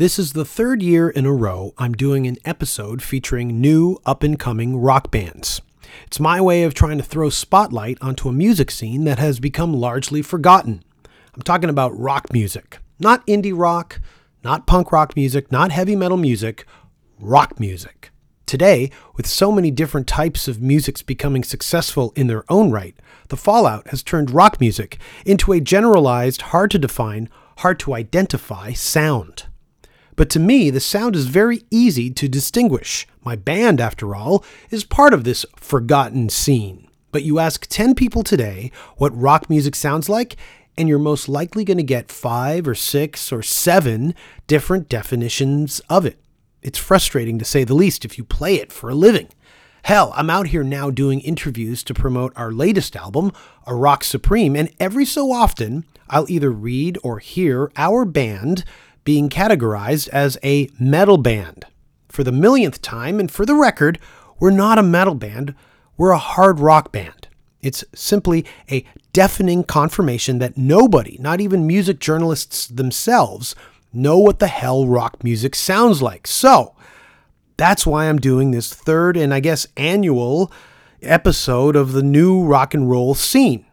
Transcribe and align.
This 0.00 0.18
is 0.18 0.32
the 0.32 0.46
third 0.46 0.82
year 0.82 1.10
in 1.10 1.26
a 1.26 1.32
row 1.34 1.74
I'm 1.76 1.92
doing 1.92 2.26
an 2.26 2.38
episode 2.46 3.02
featuring 3.02 3.60
new 3.60 3.98
up 4.06 4.22
and 4.22 4.38
coming 4.38 4.78
rock 4.78 5.10
bands. 5.10 5.60
It's 6.06 6.18
my 6.18 6.40
way 6.40 6.62
of 6.62 6.72
trying 6.72 6.96
to 6.96 7.04
throw 7.04 7.28
spotlight 7.28 7.98
onto 8.00 8.26
a 8.26 8.32
music 8.32 8.70
scene 8.70 9.04
that 9.04 9.18
has 9.18 9.40
become 9.40 9.74
largely 9.74 10.22
forgotten. 10.22 10.82
I'm 11.34 11.42
talking 11.42 11.68
about 11.68 11.94
rock 11.98 12.32
music. 12.32 12.78
Not 12.98 13.26
indie 13.26 13.52
rock, 13.54 14.00
not 14.42 14.66
punk 14.66 14.90
rock 14.90 15.16
music, 15.16 15.52
not 15.52 15.70
heavy 15.70 15.94
metal 15.94 16.16
music, 16.16 16.64
rock 17.18 17.60
music. 17.60 18.10
Today, 18.46 18.90
with 19.16 19.26
so 19.26 19.52
many 19.52 19.70
different 19.70 20.06
types 20.06 20.48
of 20.48 20.62
musics 20.62 21.02
becoming 21.02 21.44
successful 21.44 22.14
in 22.16 22.26
their 22.26 22.44
own 22.48 22.70
right, 22.70 22.96
the 23.28 23.36
fallout 23.36 23.88
has 23.88 24.02
turned 24.02 24.30
rock 24.30 24.62
music 24.62 24.96
into 25.26 25.52
a 25.52 25.60
generalized, 25.60 26.40
hard 26.40 26.70
to 26.70 26.78
define, 26.78 27.28
hard 27.58 27.78
to 27.80 27.92
identify 27.92 28.72
sound. 28.72 29.44
But 30.20 30.28
to 30.28 30.38
me, 30.38 30.68
the 30.68 30.80
sound 30.80 31.16
is 31.16 31.28
very 31.28 31.62
easy 31.70 32.10
to 32.10 32.28
distinguish. 32.28 33.08
My 33.24 33.36
band, 33.36 33.80
after 33.80 34.14
all, 34.14 34.44
is 34.68 34.84
part 34.84 35.14
of 35.14 35.24
this 35.24 35.46
forgotten 35.56 36.28
scene. 36.28 36.88
But 37.10 37.22
you 37.22 37.38
ask 37.38 37.66
10 37.66 37.94
people 37.94 38.22
today 38.22 38.70
what 38.98 39.18
rock 39.18 39.48
music 39.48 39.74
sounds 39.74 40.10
like, 40.10 40.36
and 40.76 40.90
you're 40.90 40.98
most 40.98 41.26
likely 41.26 41.64
going 41.64 41.78
to 41.78 41.82
get 41.82 42.12
five 42.12 42.68
or 42.68 42.74
six 42.74 43.32
or 43.32 43.42
seven 43.42 44.14
different 44.46 44.90
definitions 44.90 45.80
of 45.88 46.04
it. 46.04 46.18
It's 46.60 46.76
frustrating 46.78 47.38
to 47.38 47.46
say 47.46 47.64
the 47.64 47.72
least 47.72 48.04
if 48.04 48.18
you 48.18 48.24
play 48.24 48.56
it 48.56 48.72
for 48.72 48.90
a 48.90 48.94
living. 48.94 49.28
Hell, 49.84 50.12
I'm 50.14 50.28
out 50.28 50.48
here 50.48 50.62
now 50.62 50.90
doing 50.90 51.20
interviews 51.20 51.82
to 51.84 51.94
promote 51.94 52.34
our 52.36 52.52
latest 52.52 52.94
album, 52.94 53.32
A 53.66 53.74
Rock 53.74 54.04
Supreme, 54.04 54.54
and 54.54 54.70
every 54.78 55.06
so 55.06 55.32
often 55.32 55.86
I'll 56.10 56.30
either 56.30 56.50
read 56.50 56.98
or 57.02 57.20
hear 57.20 57.72
our 57.76 58.04
band 58.04 58.64
being 59.04 59.28
categorized 59.28 60.08
as 60.08 60.38
a 60.42 60.68
metal 60.78 61.18
band. 61.18 61.64
For 62.08 62.24
the 62.24 62.32
millionth 62.32 62.82
time, 62.82 63.20
and 63.20 63.30
for 63.30 63.46
the 63.46 63.54
record, 63.54 63.98
we're 64.38 64.50
not 64.50 64.78
a 64.78 64.82
metal 64.82 65.14
band, 65.14 65.54
we're 65.96 66.10
a 66.10 66.18
hard 66.18 66.60
rock 66.60 66.92
band. 66.92 67.28
It's 67.62 67.84
simply 67.94 68.44
a 68.70 68.84
deafening 69.12 69.64
confirmation 69.64 70.38
that 70.38 70.56
nobody, 70.56 71.16
not 71.20 71.40
even 71.40 71.66
music 71.66 71.98
journalists 71.98 72.66
themselves, 72.66 73.54
know 73.92 74.18
what 74.18 74.38
the 74.38 74.48
hell 74.48 74.86
rock 74.86 75.22
music 75.22 75.54
sounds 75.54 76.00
like. 76.00 76.26
So, 76.26 76.74
that's 77.56 77.86
why 77.86 78.08
I'm 78.08 78.18
doing 78.18 78.50
this 78.50 78.72
third 78.72 79.16
and 79.16 79.34
I 79.34 79.40
guess 79.40 79.66
annual 79.76 80.50
episode 81.02 81.76
of 81.76 81.92
the 81.92 82.02
new 82.02 82.42
rock 82.42 82.72
and 82.72 82.88
roll 82.88 83.14
scene. 83.14 83.66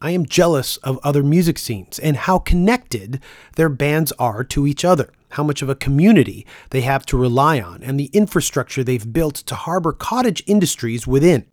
I 0.00 0.10
am 0.10 0.26
jealous 0.26 0.76
of 0.78 0.98
other 1.02 1.22
music 1.22 1.58
scenes 1.58 1.98
and 1.98 2.16
how 2.16 2.38
connected 2.38 3.20
their 3.56 3.68
bands 3.68 4.12
are 4.12 4.44
to 4.44 4.66
each 4.66 4.84
other, 4.84 5.12
how 5.30 5.42
much 5.42 5.62
of 5.62 5.68
a 5.68 5.74
community 5.74 6.46
they 6.70 6.82
have 6.82 7.06
to 7.06 7.16
rely 7.16 7.60
on, 7.60 7.82
and 7.82 7.98
the 7.98 8.10
infrastructure 8.12 8.84
they've 8.84 9.12
built 9.12 9.36
to 9.36 9.54
harbor 9.54 9.92
cottage 9.92 10.42
industries 10.46 11.06
within. 11.06 11.46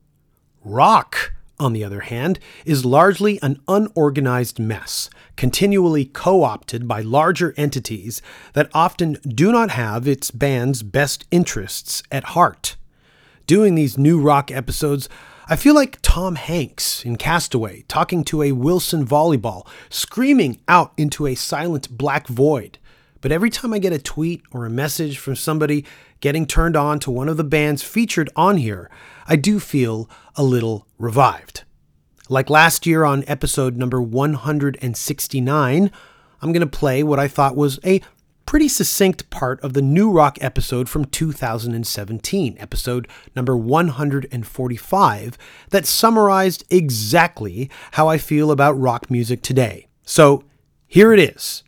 Rock, 0.64 1.34
on 1.60 1.74
the 1.74 1.84
other 1.84 2.02
hand, 2.02 2.40
is 2.66 2.86
largely 2.86 3.40
an 3.42 3.62
unorganized 3.68 4.60
mess, 4.60 5.10
continually 5.36 6.06
co 6.06 6.44
opted 6.44 6.88
by 6.88 7.02
larger 7.02 7.54
entities 7.58 8.22
that 8.54 8.70
often 8.74 9.14
do 9.28 9.52
not 9.52 9.72
have 9.72 10.08
its 10.08 10.32
band's 10.32 10.84
best 10.84 11.26
interests 11.32 12.04
at 12.12 12.24
heart. 12.26 12.76
Doing 13.46 13.76
these 13.76 13.98
new 13.98 14.22
rock 14.22 14.52
episodes 14.52 15.10
I 15.48 15.58
feel 15.58 15.76
like 15.76 16.00
Tom 16.02 16.36
Hanks 16.36 17.04
in 17.04 17.18
Castaway 17.18 17.84
talking 17.90 18.24
to 18.26 18.42
a 18.42 18.54
Wilson 18.54 19.06
volleyball, 19.06 19.68
screaming 19.90 20.62
out 20.70 20.94
into 20.96 21.28
a 21.28 21.36
silent 21.36 21.98
black 21.98 22.28
void. 22.28 22.78
But 23.20 23.34
every 23.34 23.50
time 23.50 23.74
I 23.74 23.80
get 23.80 23.92
a 23.92 24.00
tweet 24.00 24.42
or 24.52 24.66
a 24.66 24.70
message 24.70 25.18
from 25.18 25.36
somebody 25.36 25.86
getting 26.22 26.46
turned 26.46 26.78
on 26.78 27.00
to 27.00 27.12
one 27.12 27.28
of 27.28 27.36
the 27.36 27.44
bands 27.44 27.84
featured 27.84 28.30
on 28.38 28.56
here, 28.56 28.90
I 29.28 29.36
do 29.36 29.60
feel 29.60 30.10
a 30.36 30.44
little 30.44 30.88
revived. 30.98 31.66
Like 32.30 32.50
last 32.50 32.86
year 32.86 33.04
on 33.04 33.26
episode 33.28 33.76
number 33.76 34.02
169, 34.02 35.92
I'm 36.42 36.52
going 36.54 36.62
to 36.62 36.68
play 36.68 37.04
what 37.04 37.20
I 37.20 37.28
thought 37.28 37.58
was 37.58 37.80
a 37.86 38.02
pretty 38.54 38.68
succinct 38.68 39.28
part 39.32 39.60
of 39.62 39.74
the 39.74 39.82
new 39.82 40.12
rock 40.12 40.38
episode 40.40 40.88
from 40.88 41.06
2017, 41.06 42.56
episode 42.60 43.08
number 43.36 43.58
145, 43.58 45.38
that 45.72 45.88
summarized 45.88 46.64
exactly 46.70 47.68
how 47.94 48.08
I 48.08 48.20
feel 48.20 48.52
about 48.52 48.80
rock 48.80 49.10
music 49.10 49.42
today. 49.42 49.88
So 50.06 50.44
here 50.86 51.12
it 51.12 51.20
is. 51.20 51.64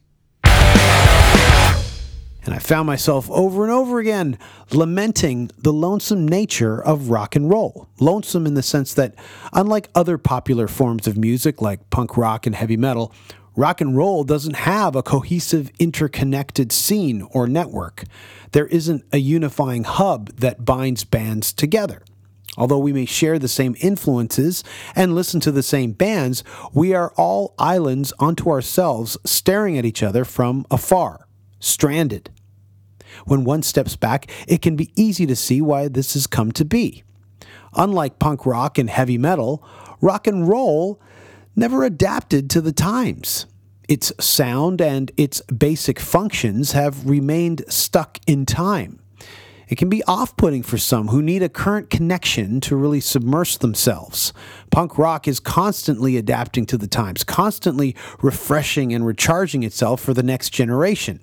And 2.43 2.53
I 2.53 2.59
found 2.59 2.85
myself 2.85 3.31
over 3.31 3.63
and 3.63 3.71
over 3.71 3.97
again 3.97 4.37
lamenting 4.69 5.49
the 5.57 5.73
lonesome 5.73 6.27
nature 6.27 6.79
of 6.79 7.09
rock 7.09 7.35
and 7.35 7.49
roll. 7.49 7.89
Lonesome 7.99 8.45
in 8.45 8.53
the 8.53 8.61
sense 8.61 8.93
that, 8.93 9.15
unlike 9.53 9.89
other 9.95 10.19
popular 10.19 10.67
forms 10.67 11.07
of 11.07 11.17
music 11.17 11.63
like 11.63 11.89
punk 11.89 12.15
rock 12.15 12.45
and 12.45 12.53
heavy 12.53 12.77
metal, 12.77 13.11
Rock 13.55 13.79
and 13.79 13.95
roll 13.95 14.25
doesn't 14.25 14.55
have 14.55 14.95
a 14.95 15.03
cohesive, 15.03 15.71
interconnected 15.79 16.73
scene 16.73 17.21
or 17.31 17.47
network. 17.47 18.03
There 18.51 18.67
isn't 18.67 19.05
a 19.13 19.17
unifying 19.17 19.85
hub 19.85 20.35
that 20.37 20.65
binds 20.65 21.05
bands 21.05 21.53
together. 21.53 22.03
Although 22.57 22.79
we 22.79 22.93
may 22.93 23.05
share 23.05 23.39
the 23.39 23.47
same 23.47 23.75
influences 23.79 24.63
and 24.95 25.15
listen 25.15 25.39
to 25.41 25.51
the 25.51 25.63
same 25.63 25.91
bands, 25.91 26.43
we 26.73 26.93
are 26.93 27.13
all 27.17 27.53
islands 27.57 28.13
unto 28.19 28.49
ourselves, 28.49 29.17
staring 29.25 29.77
at 29.77 29.85
each 29.85 30.03
other 30.03 30.25
from 30.25 30.65
afar, 30.69 31.27
stranded. 31.59 32.29
When 33.25 33.45
one 33.45 33.63
steps 33.63 33.95
back, 33.95 34.29
it 34.47 34.61
can 34.61 34.75
be 34.75 34.91
easy 34.95 35.25
to 35.25 35.35
see 35.35 35.61
why 35.61 35.87
this 35.87 36.13
has 36.13 36.27
come 36.27 36.51
to 36.53 36.65
be. 36.65 37.03
Unlike 37.75 38.19
punk 38.19 38.45
rock 38.45 38.77
and 38.77 38.89
heavy 38.89 39.17
metal, 39.17 39.65
rock 40.01 40.27
and 40.27 40.47
roll 40.47 41.01
never 41.55 41.83
adapted 41.83 42.49
to 42.51 42.61
the 42.61 42.71
times. 42.71 43.45
Its 43.87 44.11
sound 44.19 44.81
and 44.81 45.11
its 45.15 45.41
basic 45.41 45.99
functions 45.99 46.71
have 46.71 47.07
remained 47.07 47.63
stuck 47.67 48.19
in 48.25 48.45
time. 48.45 48.99
It 49.67 49.77
can 49.77 49.89
be 49.89 50.03
off 50.03 50.37
putting 50.37 50.63
for 50.63 50.77
some 50.77 51.07
who 51.07 51.21
need 51.21 51.41
a 51.41 51.49
current 51.49 51.89
connection 51.89 52.61
to 52.61 52.75
really 52.75 52.99
submerge 52.99 53.57
themselves. 53.57 54.31
Punk 54.71 54.97
rock 54.97 55.27
is 55.27 55.39
constantly 55.39 56.17
adapting 56.17 56.65
to 56.67 56.77
the 56.77 56.87
times, 56.87 57.23
constantly 57.23 57.95
refreshing 58.21 58.93
and 58.93 59.05
recharging 59.05 59.63
itself 59.63 60.01
for 60.01 60.13
the 60.13 60.23
next 60.23 60.51
generation. 60.51 61.19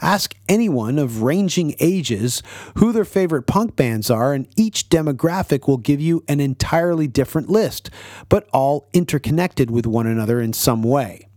Ask 0.00 0.34
anyone 0.48 0.98
of 0.98 1.22
ranging 1.22 1.74
ages 1.78 2.42
who 2.76 2.92
their 2.92 3.04
favorite 3.04 3.46
punk 3.46 3.76
bands 3.76 4.10
are, 4.10 4.32
and 4.32 4.48
each 4.56 4.88
demographic 4.88 5.68
will 5.68 5.76
give 5.76 6.00
you 6.00 6.24
an 6.28 6.40
entirely 6.40 7.06
different 7.06 7.48
list, 7.48 7.90
but 8.28 8.48
all 8.52 8.88
interconnected 8.92 9.70
with 9.70 9.86
one 9.86 10.06
another 10.06 10.40
in 10.40 10.52
some 10.52 10.82
way. 10.82 11.28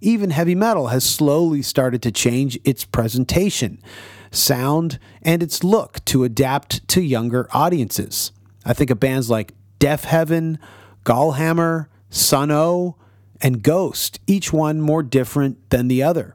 Even 0.00 0.30
heavy 0.30 0.54
metal 0.54 0.88
has 0.88 1.04
slowly 1.04 1.60
started 1.60 2.02
to 2.02 2.12
change 2.12 2.58
its 2.64 2.84
presentation, 2.84 3.82
sound, 4.30 4.98
and 5.22 5.42
its 5.42 5.64
look 5.64 6.04
to 6.06 6.24
adapt 6.24 6.86
to 6.88 7.02
younger 7.02 7.48
audiences. 7.52 8.32
I 8.64 8.72
think 8.72 8.90
of 8.90 9.00
bands 9.00 9.30
like 9.30 9.54
Deafheaven, 9.80 10.58
Gallhammer, 11.04 11.86
Sunn 12.10 12.50
O), 12.50 12.96
and 13.40 13.62
Ghost, 13.62 14.20
each 14.26 14.52
one 14.52 14.80
more 14.80 15.02
different 15.02 15.70
than 15.70 15.88
the 15.88 16.02
other. 16.02 16.34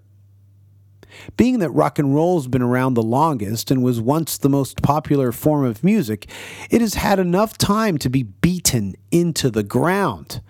Being 1.37 1.59
that 1.59 1.69
rock 1.71 1.99
and 1.99 2.15
roll 2.15 2.39
has 2.39 2.47
been 2.47 2.61
around 2.61 2.95
the 2.95 3.03
longest 3.03 3.69
and 3.69 3.83
was 3.83 4.01
once 4.01 4.37
the 4.37 4.49
most 4.49 4.81
popular 4.81 5.31
form 5.31 5.65
of 5.65 5.83
music, 5.83 6.27
it 6.69 6.81
has 6.81 6.95
had 6.95 7.19
enough 7.19 7.57
time 7.57 7.97
to 7.99 8.09
be 8.09 8.23
beaten 8.23 8.95
into 9.11 9.49
the 9.49 9.63
ground. 9.63 10.41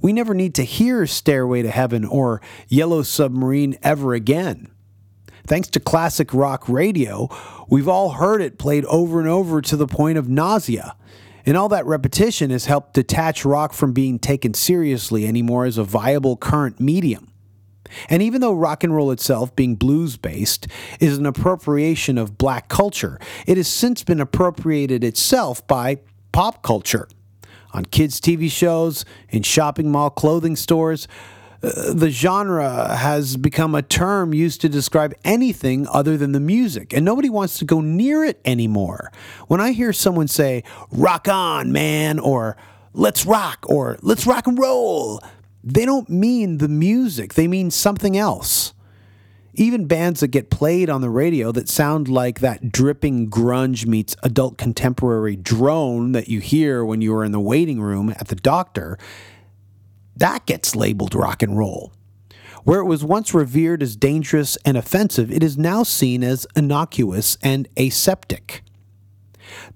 We 0.00 0.12
never 0.12 0.34
need 0.34 0.54
to 0.56 0.64
hear 0.64 1.06
Stairway 1.06 1.62
to 1.62 1.70
Heaven 1.70 2.04
or 2.04 2.40
Yellow 2.68 3.02
Submarine 3.02 3.76
ever 3.82 4.14
again. 4.14 4.68
Thanks 5.46 5.68
to 5.70 5.80
classic 5.80 6.32
rock 6.32 6.68
radio, 6.68 7.28
we've 7.68 7.88
all 7.88 8.10
heard 8.10 8.42
it 8.42 8.58
played 8.58 8.84
over 8.86 9.20
and 9.20 9.28
over 9.28 9.60
to 9.62 9.76
the 9.76 9.86
point 9.86 10.18
of 10.18 10.28
nausea. 10.28 10.96
And 11.46 11.56
all 11.56 11.68
that 11.70 11.86
repetition 11.86 12.50
has 12.50 12.66
helped 12.66 12.94
detach 12.94 13.44
rock 13.44 13.72
from 13.72 13.92
being 13.92 14.18
taken 14.18 14.54
seriously 14.54 15.26
anymore 15.26 15.64
as 15.64 15.78
a 15.78 15.84
viable 15.84 16.36
current 16.36 16.78
medium. 16.78 17.32
And 18.08 18.22
even 18.22 18.40
though 18.40 18.52
rock 18.52 18.84
and 18.84 18.94
roll 18.94 19.10
itself, 19.10 19.54
being 19.56 19.74
blues 19.74 20.16
based, 20.16 20.68
is 21.00 21.18
an 21.18 21.26
appropriation 21.26 22.18
of 22.18 22.38
black 22.38 22.68
culture, 22.68 23.18
it 23.46 23.56
has 23.56 23.68
since 23.68 24.04
been 24.04 24.20
appropriated 24.20 25.02
itself 25.02 25.66
by 25.66 25.98
pop 26.32 26.62
culture. 26.62 27.08
On 27.72 27.84
kids' 27.84 28.20
TV 28.20 28.50
shows, 28.50 29.04
in 29.28 29.42
shopping 29.42 29.90
mall 29.90 30.10
clothing 30.10 30.56
stores, 30.56 31.06
the 31.60 32.08
genre 32.10 32.96
has 32.96 33.36
become 33.36 33.74
a 33.74 33.82
term 33.82 34.32
used 34.32 34.60
to 34.62 34.68
describe 34.68 35.14
anything 35.24 35.86
other 35.88 36.16
than 36.16 36.32
the 36.32 36.40
music, 36.40 36.92
and 36.92 37.04
nobody 37.04 37.28
wants 37.28 37.58
to 37.58 37.64
go 37.64 37.80
near 37.80 38.24
it 38.24 38.40
anymore. 38.44 39.12
When 39.46 39.60
I 39.60 39.72
hear 39.72 39.92
someone 39.92 40.28
say, 40.28 40.64
rock 40.90 41.28
on, 41.28 41.70
man, 41.70 42.18
or 42.18 42.56
let's 42.94 43.26
rock, 43.26 43.64
or 43.68 43.98
let's 44.00 44.26
rock 44.26 44.46
and 44.46 44.58
roll, 44.58 45.20
they 45.62 45.84
don't 45.84 46.08
mean 46.08 46.58
the 46.58 46.68
music, 46.68 47.34
they 47.34 47.46
mean 47.46 47.70
something 47.70 48.16
else. 48.16 48.72
Even 49.54 49.86
bands 49.86 50.20
that 50.20 50.28
get 50.28 50.48
played 50.48 50.88
on 50.88 51.00
the 51.00 51.10
radio 51.10 51.52
that 51.52 51.68
sound 51.68 52.08
like 52.08 52.38
that 52.38 52.72
dripping 52.72 53.28
grunge 53.28 53.84
meets 53.84 54.16
adult 54.22 54.56
contemporary 54.56 55.36
drone 55.36 56.12
that 56.12 56.28
you 56.28 56.40
hear 56.40 56.84
when 56.84 57.02
you 57.02 57.14
are 57.14 57.24
in 57.24 57.32
the 57.32 57.40
waiting 57.40 57.80
room 57.80 58.10
at 58.10 58.28
the 58.28 58.36
doctor, 58.36 58.96
that 60.20 60.46
gets 60.46 60.76
labeled 60.76 61.14
rock 61.14 61.42
and 61.42 61.58
roll. 61.58 61.92
Where 62.64 62.80
it 62.80 62.84
was 62.84 63.02
once 63.02 63.34
revered 63.34 63.82
as 63.82 63.96
dangerous 63.96 64.56
and 64.64 64.76
offensive, 64.76 65.32
it 65.32 65.42
is 65.42 65.58
now 65.58 65.82
seen 65.82 66.22
as 66.22 66.46
innocuous 66.54 67.36
and 67.42 67.66
aseptic. 67.78 68.62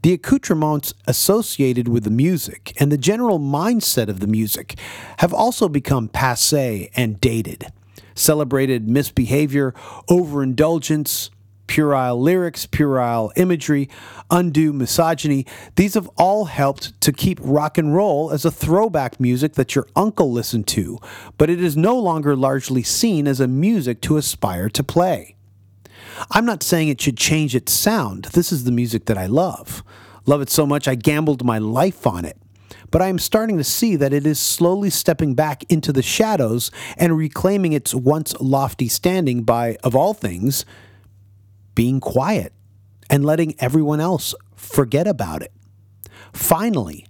The 0.03 0.13
accoutrements 0.13 0.95
associated 1.07 1.89
with 1.89 2.05
the 2.05 2.11
music 2.11 2.75
and 2.79 2.93
the 2.93 2.99
general 2.99 3.41
mindset 3.41 4.09
of 4.09 4.21
the 4.21 4.27
music 4.27 4.79
have 5.19 5.35
also 5.35 5.69
become 5.69 6.09
passe 6.09 6.91
and 6.95 7.21
dated 7.21 7.73
celebrated 8.15 8.89
misbehavior, 8.89 9.75
overindulgence, 10.09 11.31
puerile 11.67 12.21
lyrics, 12.21 12.67
puerile 12.67 13.33
imagery, 13.37 13.89
undue 14.31 14.73
misogyny. 14.73 15.47
These 15.77 15.95
have 15.95 16.09
all 16.17 16.47
helped 16.47 17.01
to 17.03 17.13
keep 17.13 17.39
rock 17.43 17.79
and 17.79 17.95
roll 17.95 18.31
as 18.31 18.45
a 18.45 18.51
throwback 18.51 19.19
music 19.19 19.55
that 19.55 19.75
your 19.75 19.87
uncle 19.97 20.31
listened 20.31 20.67
to, 20.69 20.99
but 21.39 21.51
it 21.51 21.63
is 21.63 21.77
no 21.77 21.99
longer 21.99 22.37
largely 22.37 22.83
seen 22.83 23.27
as 23.27 23.41
a 23.41 23.49
music 23.49 24.01
to 24.03 24.17
aspire 24.17 24.69
to 24.71 24.83
play. 24.83 25.37
I'm 26.31 26.45
not 26.45 26.63
saying 26.63 26.89
it 26.89 27.01
should 27.01 27.17
change 27.17 27.55
its 27.55 27.73
sound. 27.73 28.27
This 28.27 28.53
is 28.53 28.65
the 28.65 28.73
music 28.73 29.07
that 29.07 29.19
I 29.19 29.27
love. 29.27 29.83
Love 30.27 30.41
it 30.41 30.51
so 30.51 30.67
much 30.67 30.87
I 30.87 30.95
gambled 30.95 31.45
my 31.45 31.59
life 31.59 32.07
on 32.07 32.25
it 32.25 32.39
but 32.95 33.03
I 33.03 33.09
am 33.09 33.19
starting 33.19 33.57
to 33.59 33.65
see 33.65 33.97
that 33.97 34.13
it 34.13 34.25
is 34.25 34.39
slowly 34.39 34.89
stepping 34.89 35.35
back 35.35 35.65
into 35.69 35.93
the 35.93 36.01
shadows 36.01 36.71
and 36.97 37.17
reclaiming 37.19 37.73
its 37.73 37.93
once 37.93 38.37
lofty 38.41 38.87
standing 38.87 39.43
by, 39.43 39.77
of 39.83 39.97
all 39.97 40.15
things, 40.15 40.65
being 41.75 42.01
quiet 42.01 42.53
and 43.11 43.25
letting 43.25 43.55
everyone 43.59 44.01
else 44.01 44.35
forget 44.57 45.07
about 45.07 45.43
it. 45.43 45.53
Finally, 46.33 47.07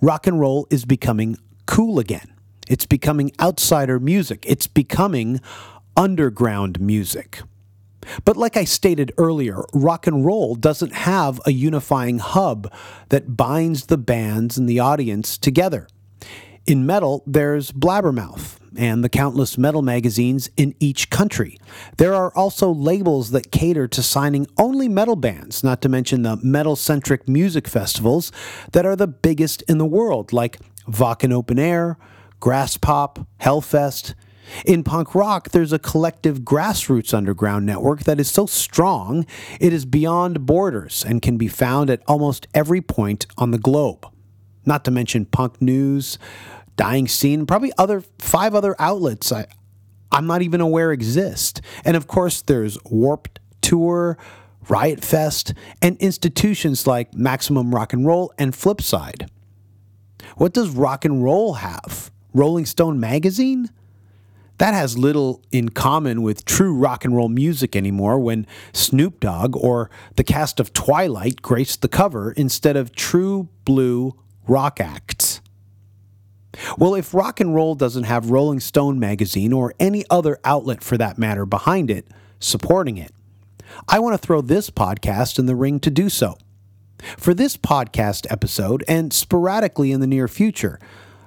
rock 0.00 0.26
and 0.26 0.38
roll 0.40 0.66
is 0.70 0.84
becoming 0.84 1.36
cool 1.66 1.98
again. 1.98 2.32
It's 2.68 2.86
becoming 2.86 3.32
outsider 3.40 3.98
music. 3.98 4.44
It's 4.46 4.66
becoming 4.66 5.40
underground 5.96 6.80
music. 6.80 7.40
But 8.24 8.36
like 8.36 8.56
I 8.56 8.64
stated 8.64 9.12
earlier, 9.18 9.64
rock 9.72 10.06
and 10.06 10.24
roll 10.24 10.54
doesn't 10.54 10.92
have 10.92 11.40
a 11.44 11.52
unifying 11.52 12.18
hub 12.18 12.72
that 13.08 13.36
binds 13.36 13.86
the 13.86 13.98
bands 13.98 14.56
and 14.56 14.68
the 14.68 14.80
audience 14.80 15.36
together. 15.36 15.88
In 16.66 16.86
metal, 16.86 17.22
there's 17.26 17.72
Blabbermouth 17.72 18.57
and 18.76 19.02
the 19.02 19.08
countless 19.08 19.56
metal 19.56 19.82
magazines 19.82 20.50
in 20.56 20.74
each 20.80 21.10
country. 21.10 21.58
There 21.96 22.14
are 22.14 22.32
also 22.34 22.70
labels 22.70 23.30
that 23.30 23.50
cater 23.50 23.88
to 23.88 24.02
signing 24.02 24.46
only 24.58 24.88
metal 24.88 25.16
bands, 25.16 25.64
not 25.64 25.82
to 25.82 25.88
mention 25.88 26.22
the 26.22 26.36
metal 26.36 26.76
centric 26.76 27.28
music 27.28 27.68
festivals 27.68 28.32
that 28.72 28.86
are 28.86 28.96
the 28.96 29.06
biggest 29.06 29.62
in 29.62 29.78
the 29.78 29.86
world, 29.86 30.32
like 30.32 30.58
Wacken 30.86 31.32
Open 31.32 31.58
Air, 31.58 31.98
Graspop, 32.40 33.26
Hellfest, 33.40 34.14
in 34.64 34.82
punk 34.82 35.14
rock, 35.14 35.50
there's 35.50 35.72
a 35.72 35.78
collective 35.78 36.40
grassroots 36.40 37.12
underground 37.12 37.66
network 37.66 38.04
that 38.04 38.18
is 38.18 38.30
so 38.30 38.46
strong 38.46 39.26
it 39.60 39.72
is 39.72 39.84
beyond 39.84 40.46
borders 40.46 41.04
and 41.04 41.22
can 41.22 41.36
be 41.36 41.48
found 41.48 41.90
at 41.90 42.02
almost 42.06 42.46
every 42.54 42.80
point 42.80 43.26
on 43.36 43.50
the 43.50 43.58
globe. 43.58 44.06
Not 44.64 44.84
to 44.84 44.90
mention 44.90 45.24
punk 45.24 45.60
news, 45.62 46.18
dying 46.78 47.08
scene, 47.08 47.44
probably 47.44 47.72
other 47.76 48.02
five 48.18 48.54
other 48.54 48.74
outlets 48.78 49.30
I, 49.30 49.46
I'm 50.10 50.26
not 50.26 50.40
even 50.40 50.62
aware 50.62 50.92
exist. 50.92 51.60
And 51.84 51.96
of 51.96 52.06
course, 52.06 52.40
there's 52.40 52.78
Warped 52.84 53.40
Tour, 53.60 54.16
Riot 54.68 55.04
Fest, 55.04 55.52
and 55.82 55.98
institutions 55.98 56.86
like 56.86 57.12
Maximum 57.12 57.74
Rock 57.74 57.92
and 57.92 58.06
Roll 58.06 58.32
and 58.38 58.54
Flipside. 58.54 59.28
What 60.36 60.54
does 60.54 60.70
rock 60.70 61.04
and 61.04 61.22
roll 61.22 61.54
have? 61.54 62.10
Rolling 62.32 62.64
Stone 62.64 63.00
magazine? 63.00 63.70
That 64.58 64.74
has 64.74 64.98
little 64.98 65.42
in 65.52 65.68
common 65.68 66.22
with 66.22 66.44
true 66.44 66.74
rock 66.74 67.04
and 67.04 67.14
roll 67.14 67.28
music 67.28 67.76
anymore 67.76 68.18
when 68.18 68.46
Snoop 68.72 69.20
Dogg 69.20 69.56
or 69.56 69.90
the 70.16 70.24
cast 70.24 70.58
of 70.58 70.72
Twilight 70.72 71.42
graced 71.42 71.82
the 71.82 71.88
cover 71.88 72.32
instead 72.32 72.76
of 72.76 72.94
true 72.94 73.48
blue 73.64 74.16
rock 74.48 74.80
acts. 74.80 75.27
Well, 76.76 76.94
if 76.94 77.14
rock 77.14 77.40
and 77.40 77.54
roll 77.54 77.74
doesn't 77.74 78.04
have 78.04 78.30
Rolling 78.30 78.60
Stone 78.60 78.98
magazine 78.98 79.52
or 79.52 79.74
any 79.78 80.04
other 80.10 80.38
outlet 80.44 80.82
for 80.82 80.96
that 80.98 81.18
matter 81.18 81.46
behind 81.46 81.90
it, 81.90 82.06
supporting 82.40 82.96
it, 82.98 83.12
I 83.86 83.98
want 83.98 84.20
to 84.20 84.26
throw 84.26 84.40
this 84.40 84.70
podcast 84.70 85.38
in 85.38 85.46
the 85.46 85.56
ring 85.56 85.80
to 85.80 85.90
do 85.90 86.08
so. 86.08 86.38
For 87.16 87.32
this 87.32 87.56
podcast 87.56 88.26
episode, 88.30 88.82
and 88.88 89.12
sporadically 89.12 89.92
in 89.92 90.00
the 90.00 90.06
near 90.06 90.26
future, 90.26 90.80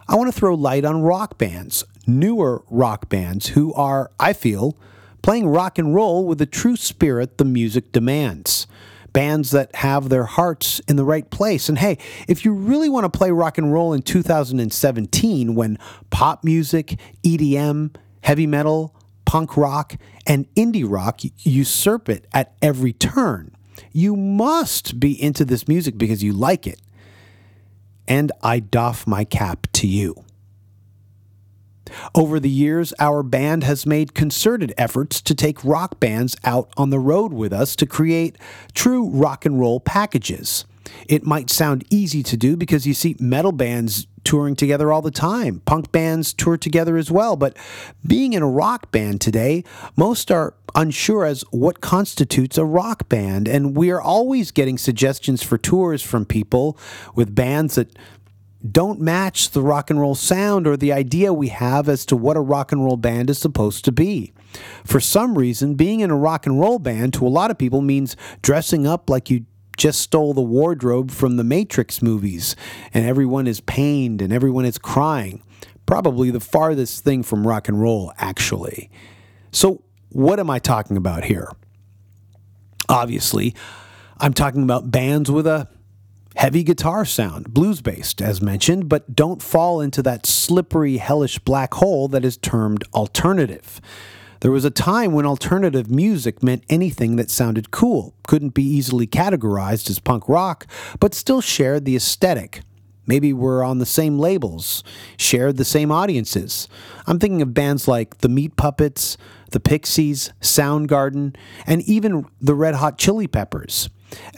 I 0.07 0.15
want 0.15 0.33
to 0.33 0.37
throw 0.37 0.53
light 0.53 0.83
on 0.83 1.01
rock 1.01 1.37
bands, 1.37 1.85
newer 2.05 2.63
rock 2.69 3.07
bands 3.07 3.49
who 3.49 3.73
are, 3.73 4.11
I 4.19 4.33
feel, 4.33 4.77
playing 5.21 5.47
rock 5.47 5.77
and 5.77 5.95
roll 5.95 6.25
with 6.25 6.39
the 6.39 6.45
true 6.45 6.75
spirit 6.75 7.37
the 7.37 7.45
music 7.45 7.91
demands. 7.91 8.67
Bands 9.13 9.51
that 9.51 9.75
have 9.75 10.09
their 10.09 10.25
hearts 10.25 10.79
in 10.87 10.95
the 10.95 11.03
right 11.03 11.29
place. 11.29 11.67
And 11.69 11.77
hey, 11.77 11.97
if 12.27 12.45
you 12.45 12.53
really 12.53 12.89
want 12.89 13.11
to 13.11 13.17
play 13.17 13.31
rock 13.31 13.57
and 13.57 13.73
roll 13.73 13.93
in 13.93 14.01
2017, 14.01 15.55
when 15.55 15.77
pop 16.09 16.43
music, 16.43 16.99
EDM, 17.23 17.95
heavy 18.21 18.47
metal, 18.47 18.95
punk 19.25 19.57
rock, 19.57 19.95
and 20.25 20.53
indie 20.55 20.89
rock 20.89 21.21
usurp 21.39 22.09
it 22.09 22.27
at 22.33 22.53
every 22.61 22.93
turn, 22.93 23.55
you 23.91 24.15
must 24.15 24.99
be 24.99 25.21
into 25.21 25.43
this 25.43 25.67
music 25.67 25.97
because 25.97 26.23
you 26.23 26.31
like 26.33 26.65
it 26.67 26.81
and 28.07 28.31
I 28.41 28.59
doff 28.59 29.07
my 29.07 29.23
cap 29.23 29.67
to 29.73 29.87
you. 29.87 30.25
Over 32.15 32.39
the 32.39 32.49
years, 32.49 32.93
our 32.99 33.23
band 33.23 33.63
has 33.63 33.85
made 33.85 34.13
concerted 34.13 34.73
efforts 34.77 35.21
to 35.21 35.35
take 35.35 35.63
rock 35.63 35.99
bands 35.99 36.35
out 36.43 36.71
on 36.77 36.89
the 36.89 36.99
road 36.99 37.33
with 37.33 37.53
us 37.53 37.75
to 37.77 37.85
create 37.85 38.37
true 38.73 39.09
rock 39.09 39.45
and 39.45 39.59
roll 39.59 39.79
packages. 39.79 40.65
It 41.07 41.23
might 41.23 41.49
sound 41.49 41.85
easy 41.89 42.23
to 42.23 42.37
do 42.37 42.57
because 42.57 42.85
you 42.85 42.93
see 42.93 43.15
metal 43.19 43.51
bands 43.51 44.07
touring 44.23 44.55
together 44.55 44.91
all 44.91 45.01
the 45.01 45.11
time. 45.11 45.61
Punk 45.65 45.91
bands 45.91 46.33
tour 46.33 46.57
together 46.57 46.97
as 46.97 47.09
well. 47.09 47.35
But 47.35 47.57
being 48.05 48.33
in 48.33 48.43
a 48.43 48.49
rock 48.49 48.91
band 48.91 49.21
today, 49.21 49.63
most 49.95 50.31
are 50.31 50.53
unsure 50.75 51.25
as 51.25 51.41
what 51.51 51.81
constitutes 51.81 52.57
a 52.57 52.65
rock 52.65 53.09
band. 53.09 53.47
And 53.47 53.75
we 53.75 53.91
are 53.91 54.01
always 54.01 54.51
getting 54.51 54.77
suggestions 54.77 55.43
for 55.43 55.57
tours 55.57 56.01
from 56.01 56.25
people 56.25 56.77
with 57.15 57.35
bands 57.35 57.75
that 57.75 57.97
don't 58.69 58.99
match 58.99 59.51
the 59.51 59.61
rock 59.61 59.89
and 59.89 59.99
roll 59.99 60.15
sound 60.15 60.67
or 60.67 60.77
the 60.77 60.93
idea 60.93 61.33
we 61.33 61.47
have 61.47 61.89
as 61.89 62.05
to 62.07 62.15
what 62.15 62.37
a 62.37 62.41
rock 62.41 62.71
and 62.71 62.83
roll 62.83 62.97
band 62.97 63.29
is 63.29 63.39
supposed 63.39 63.85
to 63.85 63.91
be. 63.91 64.33
For 64.83 64.99
some 64.99 65.37
reason, 65.37 65.75
being 65.75 66.01
in 66.01 66.11
a 66.11 66.17
rock 66.17 66.45
and 66.45 66.59
roll 66.59 66.77
band 66.77 67.13
to 67.15 67.25
a 67.25 67.29
lot 67.29 67.51
of 67.51 67.57
people 67.57 67.81
means 67.81 68.15
dressing 68.41 68.85
up 68.85 69.09
like 69.09 69.29
you 69.29 69.45
just 69.77 70.01
stole 70.01 70.33
the 70.33 70.41
wardrobe 70.41 71.09
from 71.09 71.37
the 71.37 71.43
Matrix 71.43 72.01
movies, 72.01 72.55
and 72.93 73.05
everyone 73.05 73.47
is 73.47 73.61
pained 73.61 74.21
and 74.21 74.31
everyone 74.31 74.65
is 74.65 74.77
crying. 74.77 75.41
Probably 75.85 76.29
the 76.29 76.39
farthest 76.39 77.03
thing 77.03 77.23
from 77.23 77.47
rock 77.47 77.67
and 77.67 77.81
roll, 77.81 78.13
actually. 78.17 78.91
So, 79.51 79.83
what 80.09 80.39
am 80.39 80.49
I 80.49 80.59
talking 80.59 80.97
about 80.97 81.23
here? 81.23 81.49
Obviously, 82.89 83.55
I'm 84.19 84.33
talking 84.33 84.61
about 84.61 84.91
bands 84.91 85.31
with 85.31 85.47
a 85.47 85.67
heavy 86.35 86.63
guitar 86.63 87.05
sound, 87.05 87.53
blues 87.53 87.81
based, 87.81 88.21
as 88.21 88.41
mentioned, 88.41 88.89
but 88.89 89.15
don't 89.15 89.41
fall 89.41 89.81
into 89.81 90.01
that 90.03 90.25
slippery, 90.25 90.97
hellish 90.97 91.39
black 91.39 91.73
hole 91.75 92.07
that 92.07 92.25
is 92.25 92.37
termed 92.37 92.83
alternative. 92.93 93.81
There 94.41 94.51
was 94.51 94.65
a 94.65 94.71
time 94.71 95.13
when 95.13 95.27
alternative 95.27 95.91
music 95.91 96.41
meant 96.41 96.63
anything 96.67 97.15
that 97.17 97.29
sounded 97.29 97.69
cool, 97.69 98.15
couldn't 98.27 98.55
be 98.55 98.63
easily 98.63 99.05
categorized 99.05 99.87
as 99.89 99.99
punk 99.99 100.27
rock, 100.27 100.65
but 100.99 101.13
still 101.13 101.41
shared 101.41 101.85
the 101.85 101.95
aesthetic. 101.95 102.61
Maybe 103.05 103.33
were 103.33 103.63
on 103.63 103.79
the 103.79 103.85
same 103.85 104.17
labels, 104.17 104.83
shared 105.17 105.57
the 105.57 105.65
same 105.65 105.91
audiences. 105.91 106.67
I'm 107.05 107.19
thinking 107.19 107.41
of 107.41 107.53
bands 107.53 107.87
like 107.87 108.19
the 108.19 108.29
Meat 108.29 108.55
Puppets, 108.55 109.17
the 109.51 109.59
Pixies, 109.59 110.31
Soundgarden, 110.41 111.35
and 111.67 111.81
even 111.83 112.25
the 112.39 112.55
Red 112.55 112.75
Hot 112.75 112.97
Chili 112.97 113.27
Peppers. 113.27 113.89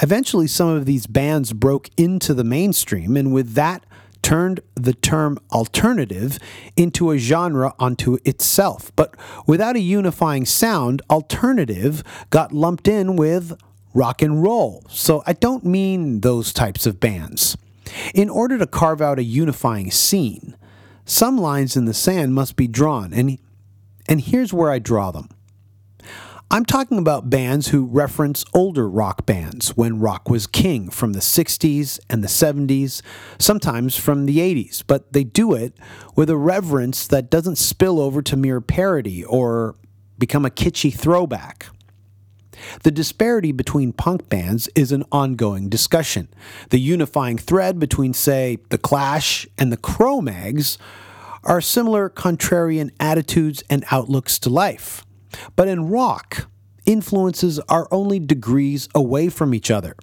Eventually, 0.01 0.47
some 0.47 0.69
of 0.69 0.85
these 0.85 1.07
bands 1.07 1.53
broke 1.53 1.89
into 1.97 2.33
the 2.33 2.43
mainstream, 2.43 3.17
and 3.17 3.33
with 3.33 3.53
that, 3.53 3.85
turned 4.21 4.61
the 4.75 4.93
term 4.93 5.37
alternative 5.51 6.39
into 6.75 7.11
a 7.11 7.17
genre 7.17 7.73
unto 7.77 8.17
itself. 8.25 8.91
But 8.95 9.15
without 9.45 9.75
a 9.75 9.81
unifying 9.81 10.45
sound, 10.45 11.01
alternative 11.09 12.03
got 12.29 12.53
lumped 12.53 12.87
in 12.87 13.15
with 13.15 13.53
rock 13.93 14.21
and 14.21 14.41
roll. 14.41 14.83
So 14.89 15.21
I 15.27 15.33
don't 15.33 15.65
mean 15.65 16.21
those 16.21 16.53
types 16.53 16.87
of 16.87 16.99
bands. 16.99 17.57
In 18.15 18.29
order 18.29 18.57
to 18.57 18.65
carve 18.65 19.01
out 19.01 19.19
a 19.19 19.23
unifying 19.23 19.91
scene, 19.91 20.55
some 21.05 21.37
lines 21.37 21.75
in 21.75 21.85
the 21.85 21.93
sand 21.93 22.33
must 22.33 22.55
be 22.55 22.67
drawn, 22.67 23.13
and, 23.13 23.37
and 24.07 24.21
here's 24.21 24.53
where 24.53 24.71
I 24.71 24.79
draw 24.79 25.11
them. 25.11 25.29
I'm 26.51 26.65
talking 26.65 26.99
about 26.99 27.31
bands 27.31 27.69
who 27.69 27.85
reference 27.85 28.45
older 28.53 28.87
rock 28.87 29.25
bands 29.25 29.69
when 29.75 29.99
rock 29.99 30.29
was 30.29 30.45
king 30.45 30.89
from 30.89 31.13
the 31.13 31.19
60s 31.19 31.99
and 32.09 32.23
the 32.23 32.27
70s, 32.27 33.01
sometimes 33.39 33.95
from 33.95 34.27
the 34.27 34.37
80s, 34.37 34.83
but 34.85 35.13
they 35.13 35.23
do 35.23 35.53
it 35.53 35.73
with 36.15 36.29
a 36.29 36.37
reverence 36.37 37.07
that 37.07 37.31
doesn't 37.31 37.55
spill 37.55 37.99
over 37.99 38.21
to 38.21 38.37
mere 38.37 38.61
parody 38.61 39.23
or 39.25 39.75
become 40.19 40.45
a 40.45 40.51
kitschy 40.51 40.93
throwback. 40.93 41.67
The 42.83 42.91
disparity 42.91 43.51
between 43.51 43.91
punk 43.91 44.29
bands 44.29 44.69
is 44.75 44.91
an 44.91 45.05
ongoing 45.11 45.69
discussion. 45.69 46.27
The 46.69 46.79
unifying 46.79 47.39
thread 47.39 47.79
between, 47.79 48.13
say, 48.13 48.59
The 48.69 48.77
Clash 48.77 49.47
and 49.57 49.71
the 49.71 49.77
Cro-Mags 49.77 50.77
are 51.43 51.61
similar 51.61 52.11
contrarian 52.11 52.91
attitudes 52.99 53.63
and 53.71 53.83
outlooks 53.89 54.37
to 54.39 54.49
life. 54.49 55.03
But 55.55 55.67
in 55.67 55.89
rock, 55.89 56.47
influences 56.85 57.59
are 57.69 57.87
only 57.91 58.19
degrees 58.19 58.89
away 58.93 59.29
from 59.29 59.53
each 59.53 59.71
other. 59.71 59.95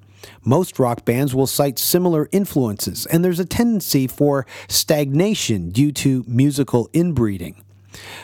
Most 0.44 0.78
rock 0.78 1.04
bands 1.04 1.34
will 1.34 1.46
cite 1.46 1.78
similar 1.78 2.28
influences, 2.32 3.06
and 3.06 3.24
there's 3.24 3.40
a 3.40 3.44
tendency 3.44 4.06
for 4.06 4.46
stagnation 4.68 5.70
due 5.70 5.92
to 5.92 6.24
musical 6.26 6.90
inbreeding. 6.92 7.62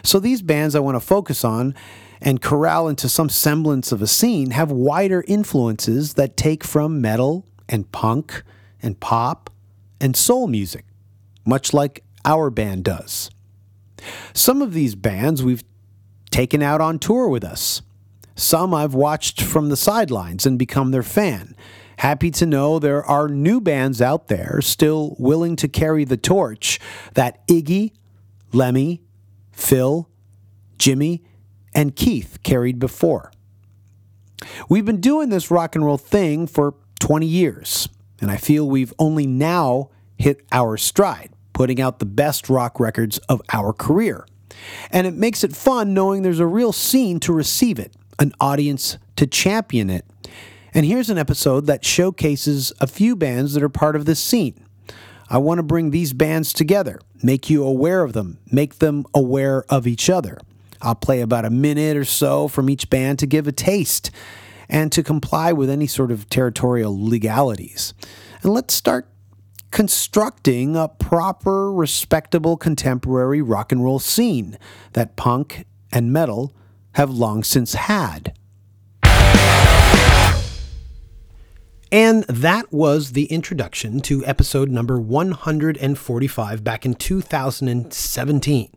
So, 0.02 0.20
these 0.20 0.42
bands 0.42 0.74
I 0.74 0.80
want 0.80 0.96
to 0.96 1.00
focus 1.00 1.44
on 1.44 1.74
and 2.20 2.40
corral 2.40 2.88
into 2.88 3.08
some 3.08 3.28
semblance 3.28 3.92
of 3.92 4.00
a 4.00 4.06
scene 4.06 4.50
have 4.50 4.70
wider 4.70 5.24
influences 5.26 6.14
that 6.14 6.36
take 6.36 6.64
from 6.64 7.00
metal 7.00 7.44
and 7.68 7.90
punk 7.92 8.42
and 8.82 8.98
pop 9.00 9.50
and 10.00 10.16
soul 10.16 10.46
music, 10.46 10.84
much 11.44 11.72
like 11.72 12.04
our 12.24 12.50
band 12.50 12.84
does. 12.84 13.30
Some 14.34 14.62
of 14.62 14.72
these 14.72 14.94
bands 14.94 15.42
we've 15.42 15.64
taken 16.36 16.62
out 16.62 16.82
on 16.82 16.98
tour 16.98 17.30
with 17.30 17.42
us. 17.42 17.80
Some 18.34 18.74
I've 18.74 18.92
watched 18.92 19.40
from 19.40 19.70
the 19.70 19.76
sidelines 19.76 20.44
and 20.44 20.58
become 20.58 20.90
their 20.90 21.02
fan. 21.02 21.56
Happy 21.96 22.30
to 22.32 22.44
know 22.44 22.78
there 22.78 23.02
are 23.02 23.26
new 23.26 23.58
bands 23.58 24.02
out 24.02 24.28
there 24.28 24.60
still 24.60 25.16
willing 25.18 25.56
to 25.56 25.66
carry 25.66 26.04
the 26.04 26.18
torch 26.18 26.78
that 27.14 27.48
Iggy, 27.48 27.92
Lemmy, 28.52 29.00
Phil, 29.50 30.10
Jimmy, 30.76 31.24
and 31.74 31.96
Keith 31.96 32.38
carried 32.42 32.78
before. 32.78 33.32
We've 34.68 34.84
been 34.84 35.00
doing 35.00 35.30
this 35.30 35.50
rock 35.50 35.74
and 35.74 35.86
roll 35.86 35.96
thing 35.96 36.46
for 36.46 36.74
20 37.00 37.24
years, 37.24 37.88
and 38.20 38.30
I 38.30 38.36
feel 38.36 38.68
we've 38.68 38.92
only 38.98 39.26
now 39.26 39.88
hit 40.18 40.42
our 40.52 40.76
stride, 40.76 41.30
putting 41.54 41.80
out 41.80 41.98
the 41.98 42.04
best 42.04 42.50
rock 42.50 42.78
records 42.78 43.16
of 43.20 43.40
our 43.54 43.72
career. 43.72 44.26
And 44.90 45.06
it 45.06 45.14
makes 45.14 45.44
it 45.44 45.54
fun 45.54 45.94
knowing 45.94 46.22
there's 46.22 46.40
a 46.40 46.46
real 46.46 46.72
scene 46.72 47.20
to 47.20 47.32
receive 47.32 47.78
it, 47.78 47.92
an 48.18 48.32
audience 48.40 48.98
to 49.16 49.26
champion 49.26 49.90
it. 49.90 50.04
And 50.74 50.84
here's 50.84 51.10
an 51.10 51.18
episode 51.18 51.66
that 51.66 51.84
showcases 51.84 52.72
a 52.80 52.86
few 52.86 53.16
bands 53.16 53.54
that 53.54 53.62
are 53.62 53.68
part 53.68 53.96
of 53.96 54.04
this 54.04 54.20
scene. 54.20 54.62
I 55.28 55.38
want 55.38 55.58
to 55.58 55.62
bring 55.62 55.90
these 55.90 56.12
bands 56.12 56.52
together, 56.52 57.00
make 57.22 57.50
you 57.50 57.64
aware 57.64 58.02
of 58.02 58.12
them, 58.12 58.38
make 58.52 58.78
them 58.78 59.06
aware 59.14 59.64
of 59.68 59.86
each 59.86 60.08
other. 60.08 60.38
I'll 60.82 60.94
play 60.94 61.20
about 61.20 61.44
a 61.44 61.50
minute 61.50 61.96
or 61.96 62.04
so 62.04 62.48
from 62.48 62.70
each 62.70 62.90
band 62.90 63.18
to 63.20 63.26
give 63.26 63.48
a 63.48 63.52
taste 63.52 64.10
and 64.68 64.92
to 64.92 65.02
comply 65.02 65.52
with 65.52 65.70
any 65.70 65.86
sort 65.86 66.10
of 66.10 66.28
territorial 66.28 67.02
legalities. 67.02 67.94
And 68.42 68.52
let's 68.52 68.74
start 68.74 69.08
constructing 69.70 70.76
a 70.76 70.88
proper, 70.88 71.72
respectable 71.72 72.56
contemporary 72.56 73.42
rock 73.42 73.72
and 73.72 73.84
roll 73.84 73.98
scene 73.98 74.58
that 74.92 75.16
punk 75.16 75.66
and 75.92 76.12
metal 76.12 76.52
have 76.92 77.10
long 77.10 77.42
since 77.42 77.74
had. 77.74 78.34
And 81.92 82.24
that 82.24 82.72
was 82.72 83.12
the 83.12 83.26
introduction 83.26 84.00
to 84.00 84.24
episode 84.26 84.70
number 84.70 84.98
145 85.00 86.64
back 86.64 86.84
in 86.84 86.94
2017. 86.94 88.72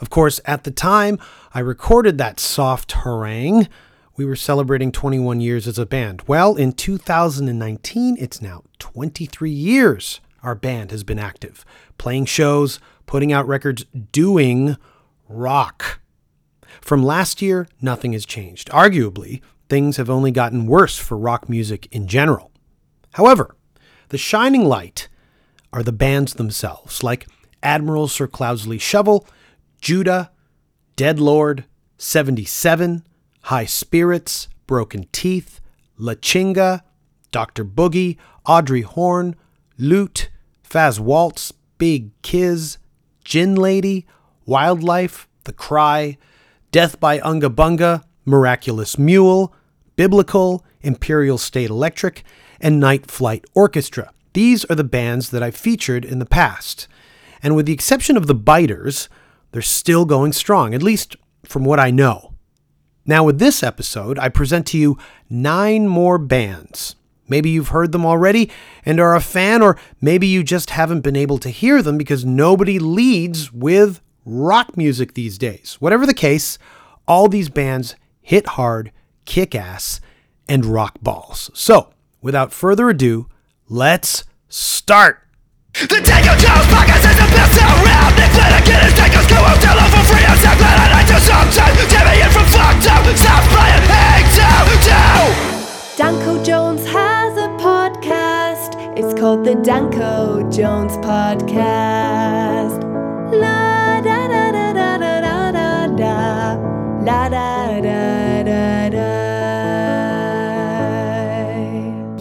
Of 0.00 0.10
course, 0.10 0.40
at 0.44 0.64
the 0.64 0.70
time 0.70 1.18
I 1.54 1.60
recorded 1.60 2.18
that 2.18 2.40
soft 2.40 2.92
harangue, 2.92 3.68
we 4.16 4.24
were 4.24 4.36
celebrating 4.36 4.90
21 4.90 5.40
years 5.40 5.68
as 5.68 5.78
a 5.78 5.86
band. 5.86 6.22
Well, 6.26 6.56
in 6.56 6.72
2019, 6.72 8.16
it's 8.18 8.42
now 8.42 8.64
23 8.78 9.50
years 9.50 10.20
our 10.48 10.54
band 10.54 10.90
has 10.90 11.04
been 11.04 11.18
active, 11.18 11.62
playing 11.98 12.24
shows, 12.24 12.80
putting 13.04 13.32
out 13.32 13.46
records, 13.46 13.84
doing 14.12 14.78
rock. 15.28 16.00
From 16.80 17.02
last 17.02 17.42
year, 17.42 17.68
nothing 17.82 18.14
has 18.14 18.24
changed. 18.24 18.70
Arguably, 18.70 19.42
things 19.68 19.98
have 19.98 20.08
only 20.08 20.30
gotten 20.30 20.66
worse 20.66 20.96
for 20.96 21.18
rock 21.18 21.50
music 21.50 21.86
in 21.92 22.06
general. 22.06 22.50
However, 23.12 23.54
the 24.08 24.16
shining 24.16 24.64
light 24.64 25.08
are 25.70 25.82
the 25.82 25.92
bands 25.92 26.34
themselves, 26.34 27.02
like 27.02 27.28
Admiral 27.62 28.08
Sir 28.08 28.26
Cloudesley 28.26 28.80
Shovel, 28.80 29.26
Judah, 29.82 30.30
Dead 30.96 31.20
Lord, 31.20 31.66
77, 31.98 33.04
High 33.42 33.66
Spirits, 33.66 34.48
Broken 34.66 35.08
Teeth, 35.12 35.60
La 35.98 36.14
Chinga, 36.14 36.80
Dr. 37.32 37.66
Boogie, 37.66 38.16
Audrey 38.46 38.80
Horne, 38.80 39.36
Lute, 39.76 40.30
Faz 40.68 41.00
Waltz, 41.00 41.52
Big 41.78 42.10
Kiz, 42.22 42.78
Gin 43.24 43.54
Lady, 43.54 44.06
Wildlife, 44.46 45.28
The 45.44 45.52
Cry, 45.52 46.18
Death 46.70 47.00
by 47.00 47.20
Unga 47.20 47.48
Bunga, 47.48 48.04
Miraculous 48.24 48.98
Mule, 48.98 49.54
Biblical, 49.96 50.64
Imperial 50.82 51.38
State 51.38 51.70
Electric, 51.70 52.22
and 52.60 52.78
Night 52.78 53.10
Flight 53.10 53.44
Orchestra. 53.54 54.12
These 54.34 54.64
are 54.66 54.74
the 54.74 54.84
bands 54.84 55.30
that 55.30 55.42
I've 55.42 55.56
featured 55.56 56.04
in 56.04 56.18
the 56.18 56.26
past. 56.26 56.86
And 57.42 57.56
with 57.56 57.66
the 57.66 57.72
exception 57.72 58.16
of 58.16 58.26
the 58.26 58.34
Biters, 58.34 59.08
they're 59.52 59.62
still 59.62 60.04
going 60.04 60.32
strong, 60.32 60.74
at 60.74 60.82
least 60.82 61.16
from 61.44 61.64
what 61.64 61.80
I 61.80 61.90
know. 61.90 62.34
Now, 63.06 63.24
with 63.24 63.38
this 63.38 63.62
episode, 63.62 64.18
I 64.18 64.28
present 64.28 64.66
to 64.68 64.78
you 64.78 64.98
nine 65.30 65.88
more 65.88 66.18
bands 66.18 66.94
Maybe 67.28 67.50
you've 67.50 67.68
heard 67.68 67.92
them 67.92 68.06
already 68.06 68.50
and 68.84 68.98
are 69.00 69.14
a 69.14 69.20
fan, 69.20 69.62
or 69.62 69.78
maybe 70.00 70.26
you 70.26 70.42
just 70.42 70.70
haven't 70.70 71.00
been 71.00 71.16
able 71.16 71.38
to 71.38 71.50
hear 71.50 71.82
them 71.82 71.98
because 71.98 72.24
nobody 72.24 72.78
leads 72.78 73.52
with 73.52 74.00
rock 74.24 74.76
music 74.76 75.14
these 75.14 75.38
days. 75.38 75.76
Whatever 75.80 76.06
the 76.06 76.14
case, 76.14 76.58
all 77.06 77.28
these 77.28 77.48
bands 77.48 77.96
hit 78.20 78.46
hard, 78.46 78.92
kick 79.24 79.54
ass, 79.54 80.00
and 80.48 80.64
rock 80.66 81.00
balls. 81.00 81.50
So, 81.54 81.92
without 82.20 82.52
further 82.52 82.88
ado, 82.90 83.28
let's 83.68 84.24
start. 84.48 85.22
The 85.74 86.00
Danko 86.02 86.34
Jones 86.40 86.66
podcast 86.72 87.06
is 87.06 87.16
the 87.20 87.28
best 87.36 87.54
around. 87.60 88.16
Nick 88.16 88.32
Flanagan 88.34 88.82
is 88.88 88.94
Danko's 88.98 89.28
co-host. 89.30 89.62
Hello 89.62 89.84
for 89.94 90.02
free. 90.10 90.24
I'm 90.26 90.40
so 90.40 90.50
glad 90.58 90.76
I 90.80 90.86
like 90.90 91.06
to 91.06 91.20
sometimes. 91.22 91.78
Jimmy 91.86 92.18
in 92.24 92.30
from 92.34 92.46
fucked 92.50 92.88
up. 92.88 93.04
Stop 93.14 93.44
playing. 93.52 93.84
Hang 93.86 94.26
down, 94.34 94.66
down. 94.82 95.58
Danko 95.96 96.37
called 99.18 99.44
the 99.44 99.56
Danko 99.56 100.48
Jones 100.48 100.92
Podcast. 100.98 102.80
La 103.32 104.00
da 104.00 104.28
da 104.28 104.52
da 104.52 104.72
da 104.72 104.98
da 104.98 105.20
da 105.20 105.50
da 105.50 105.86
da. 105.88 106.56
Da 107.04 107.28
da 107.28 107.80
da 107.80 108.90
da. 108.90 109.04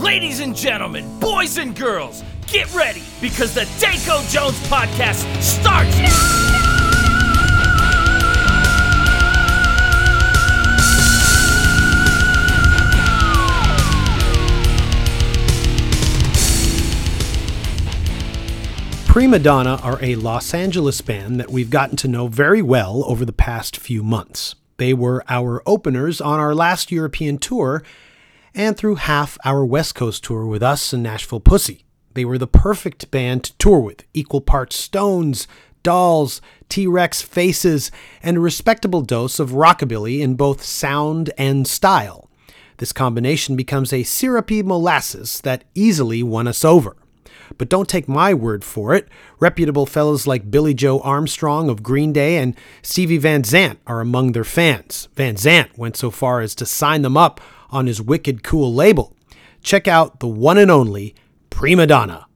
Ladies 0.03 0.39
and 0.39 0.55
gentlemen, 0.55 1.05
boys 1.19 1.59
and 1.59 1.75
girls, 1.75 2.23
get 2.47 2.73
ready 2.73 3.03
because 3.21 3.53
the 3.53 3.67
Danko 3.79 4.23
Jones 4.29 4.59
Podcast 4.67 5.23
starts 5.39 5.99
now! 5.99 6.86
Prima 19.17 19.39
Donna 19.39 19.79
are 19.81 19.97
a 19.99 20.13
Los 20.13 20.53
Angeles 20.53 21.01
band 21.01 21.39
that 21.39 21.49
we've 21.49 21.71
gotten 21.71 21.97
to 21.97 22.07
know 22.07 22.27
very 22.27 22.61
well 22.61 23.03
over 23.07 23.25
the 23.25 23.33
past 23.33 23.75
few 23.75 24.03
months. 24.03 24.53
They 24.77 24.93
were 24.93 25.23
our 25.27 25.63
openers 25.65 26.21
on 26.21 26.39
our 26.39 26.53
last 26.53 26.91
European 26.91 27.39
tour 27.39 27.81
and 28.53 28.77
through 28.77 28.93
half 28.93 29.39
our 29.43 29.65
West 29.65 29.95
Coast 29.95 30.23
tour 30.23 30.45
with 30.45 30.61
us 30.61 30.93
and 30.93 31.01
Nashville 31.01 31.39
Pussy. 31.39 31.83
They 32.13 32.25
were 32.25 32.37
the 32.37 32.45
perfect 32.45 33.09
band 33.09 33.45
to 33.45 33.57
tour 33.57 33.79
with, 33.79 34.03
equal 34.13 34.39
parts 34.39 34.75
Stones, 34.75 35.47
Dolls, 35.81 36.39
T 36.69 36.85
Rex 36.85 37.23
faces, 37.23 37.89
and 38.21 38.37
a 38.37 38.39
respectable 38.39 39.01
dose 39.01 39.39
of 39.39 39.49
rockabilly 39.49 40.19
in 40.19 40.35
both 40.35 40.63
sound 40.63 41.31
and 41.39 41.67
style. 41.67 42.29
This 42.77 42.93
combination 42.93 43.55
becomes 43.55 43.91
a 43.91 44.03
syrupy 44.03 44.61
molasses 44.61 45.41
that 45.41 45.63
easily 45.73 46.21
won 46.21 46.47
us 46.47 46.63
over. 46.63 46.95
But 47.57 47.69
don't 47.69 47.87
take 47.87 48.07
my 48.07 48.33
word 48.33 48.63
for 48.63 48.93
it. 48.93 49.07
Reputable 49.39 49.85
fellows 49.85 50.27
like 50.27 50.51
Billie 50.51 50.73
Joe 50.73 50.99
Armstrong 51.01 51.69
of 51.69 51.83
Green 51.83 52.13
Day 52.13 52.37
and 52.37 52.55
Stevie 52.81 53.17
Van 53.17 53.43
Zandt 53.43 53.79
are 53.87 54.01
among 54.01 54.31
their 54.31 54.43
fans. 54.43 55.07
Van 55.15 55.37
Zandt 55.37 55.77
went 55.77 55.97
so 55.97 56.11
far 56.11 56.41
as 56.41 56.55
to 56.55 56.65
sign 56.65 57.01
them 57.01 57.17
up 57.17 57.41
on 57.69 57.87
his 57.87 58.01
wicked 58.01 58.43
cool 58.43 58.73
label. 58.73 59.13
Check 59.63 59.87
out 59.87 60.19
the 60.19 60.27
one 60.27 60.57
and 60.57 60.71
only 60.71 61.15
Prima 61.49 61.87
Donna. 61.87 62.26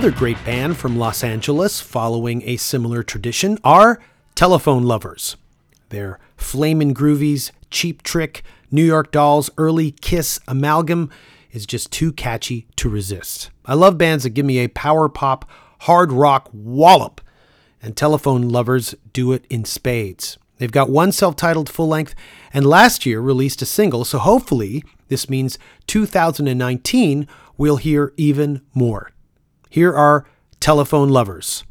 Another 0.00 0.16
great 0.16 0.42
band 0.46 0.78
from 0.78 0.98
Los 0.98 1.22
Angeles 1.22 1.82
following 1.82 2.40
a 2.46 2.56
similar 2.56 3.02
tradition 3.02 3.58
are 3.62 4.00
Telephone 4.34 4.84
Lovers. 4.84 5.36
Their 5.90 6.18
Flamin' 6.38 6.94
Groovies, 6.94 7.50
Cheap 7.70 8.02
Trick, 8.02 8.42
New 8.70 8.82
York 8.82 9.12
Dolls, 9.12 9.50
early 9.58 9.90
Kiss 9.90 10.40
amalgam 10.48 11.10
is 11.52 11.66
just 11.66 11.92
too 11.92 12.12
catchy 12.12 12.66
to 12.76 12.88
resist. 12.88 13.50
I 13.66 13.74
love 13.74 13.98
bands 13.98 14.24
that 14.24 14.30
give 14.30 14.46
me 14.46 14.60
a 14.60 14.68
power 14.68 15.10
pop, 15.10 15.44
hard 15.80 16.12
rock 16.12 16.48
wallop, 16.50 17.20
and 17.82 17.94
Telephone 17.94 18.48
Lovers 18.48 18.94
do 19.12 19.32
it 19.32 19.44
in 19.50 19.66
spades. 19.66 20.38
They've 20.56 20.72
got 20.72 20.88
one 20.88 21.12
self 21.12 21.36
titled 21.36 21.68
full 21.68 21.88
length 21.88 22.14
and 22.54 22.64
last 22.64 23.04
year 23.04 23.20
released 23.20 23.60
a 23.60 23.66
single, 23.66 24.06
so 24.06 24.16
hopefully 24.16 24.82
this 25.08 25.28
means 25.28 25.58
2019 25.88 27.28
we'll 27.58 27.76
hear 27.76 28.14
even 28.16 28.62
more. 28.72 29.12
Here 29.72 29.94
are 29.94 30.26
Telephone 30.58 31.10
Lovers. 31.10 31.64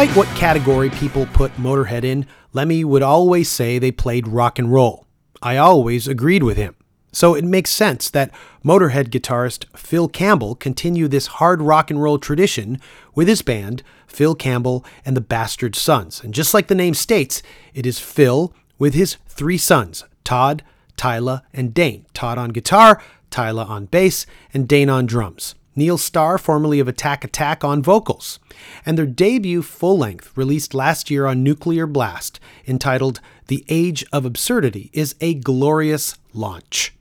Despite 0.00 0.16
what 0.16 0.34
category 0.34 0.88
people 0.88 1.26
put 1.34 1.52
Motorhead 1.58 2.04
in, 2.04 2.24
Lemmy 2.54 2.84
would 2.84 3.02
always 3.02 3.50
say 3.50 3.78
they 3.78 3.92
played 3.92 4.26
rock 4.26 4.58
and 4.58 4.72
roll. 4.72 5.06
I 5.42 5.58
always 5.58 6.08
agreed 6.08 6.42
with 6.42 6.56
him. 6.56 6.74
So 7.12 7.34
it 7.34 7.44
makes 7.44 7.68
sense 7.68 8.08
that 8.08 8.30
Motorhead 8.64 9.10
guitarist 9.10 9.66
Phil 9.76 10.08
Campbell 10.08 10.54
continue 10.54 11.06
this 11.06 11.26
hard 11.26 11.60
rock 11.60 11.90
and 11.90 12.02
roll 12.02 12.18
tradition 12.18 12.80
with 13.14 13.28
his 13.28 13.42
band, 13.42 13.82
Phil 14.06 14.34
Campbell 14.34 14.86
and 15.04 15.14
the 15.14 15.20
Bastard 15.20 15.76
Sons. 15.76 16.24
And 16.24 16.32
just 16.32 16.54
like 16.54 16.68
the 16.68 16.74
name 16.74 16.94
states, 16.94 17.42
it 17.74 17.84
is 17.84 17.98
Phil 17.98 18.54
with 18.78 18.94
his 18.94 19.18
three 19.28 19.58
sons, 19.58 20.04
Todd, 20.24 20.62
Tyla, 20.96 21.42
and 21.52 21.74
Dane. 21.74 22.06
Todd 22.14 22.38
on 22.38 22.52
guitar, 22.52 23.02
Tyla 23.28 23.64
on 23.64 23.84
bass, 23.84 24.24
and 24.54 24.66
Dane 24.66 24.88
on 24.88 25.04
drums. 25.04 25.56
Neil 25.80 25.96
Starr, 25.96 26.36
formerly 26.36 26.78
of 26.78 26.88
Attack 26.88 27.24
Attack, 27.24 27.64
on 27.64 27.82
vocals. 27.82 28.38
And 28.84 28.98
their 28.98 29.06
debut 29.06 29.62
full 29.62 29.96
length, 29.96 30.30
released 30.36 30.74
last 30.74 31.10
year 31.10 31.24
on 31.24 31.42
Nuclear 31.42 31.86
Blast, 31.86 32.38
entitled 32.66 33.20
The 33.46 33.64
Age 33.70 34.04
of 34.12 34.26
Absurdity, 34.26 34.90
is 34.92 35.14
a 35.22 35.36
glorious 35.36 36.18
launch. 36.34 36.94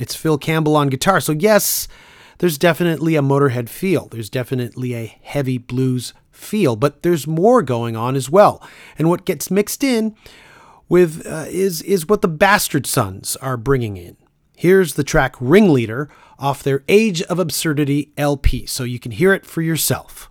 It's 0.00 0.16
Phil 0.16 0.36
Campbell 0.36 0.74
on 0.74 0.88
guitar, 0.88 1.20
so 1.20 1.30
yes, 1.30 1.86
there's 2.38 2.58
definitely 2.58 3.14
a 3.14 3.22
Motorhead 3.22 3.68
feel. 3.68 4.08
There's 4.08 4.28
definitely 4.28 4.96
a 4.96 5.16
heavy 5.22 5.56
blues 5.56 6.12
feel, 6.32 6.74
but 6.74 7.04
there's 7.04 7.28
more 7.28 7.62
going 7.62 7.94
on 7.94 8.16
as 8.16 8.28
well. 8.28 8.60
And 8.98 9.08
what 9.08 9.24
gets 9.24 9.48
mixed 9.48 9.84
in 9.84 10.16
with 10.88 11.24
uh, 11.24 11.44
is 11.46 11.82
is 11.82 12.08
what 12.08 12.20
the 12.20 12.26
Bastard 12.26 12.84
Sons 12.84 13.36
are 13.36 13.56
bringing 13.56 13.96
in. 13.96 14.16
Here's 14.56 14.94
the 14.94 15.04
track 15.04 15.34
Ringleader 15.40 16.08
off 16.38 16.62
their 16.62 16.84
Age 16.88 17.22
of 17.22 17.38
Absurdity 17.38 18.12
LP, 18.16 18.66
so 18.66 18.84
you 18.84 18.98
can 18.98 19.12
hear 19.12 19.32
it 19.32 19.44
for 19.44 19.62
yourself. 19.62 20.30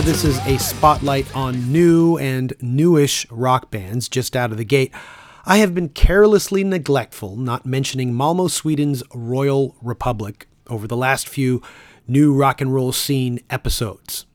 This 0.00 0.24
is 0.24 0.38
a 0.38 0.58
spotlight 0.58 1.36
on 1.36 1.70
new 1.70 2.16
and 2.16 2.52
newish 2.60 3.30
rock 3.30 3.70
bands 3.70 4.08
just 4.08 4.34
out 4.34 4.50
of 4.50 4.56
the 4.56 4.64
gate, 4.64 4.92
I 5.44 5.58
have 5.58 5.74
been 5.74 5.90
carelessly 5.90 6.64
neglectful 6.64 7.36
not 7.36 7.64
mentioning 7.64 8.12
Malmo, 8.12 8.48
Sweden's 8.48 9.04
Royal 9.14 9.76
Republic 9.80 10.48
over 10.66 10.88
the 10.88 10.96
last 10.96 11.28
few 11.28 11.62
new 12.08 12.34
rock 12.34 12.60
and 12.60 12.74
roll 12.74 12.92
scene 12.92 13.40
episodes. 13.50 14.26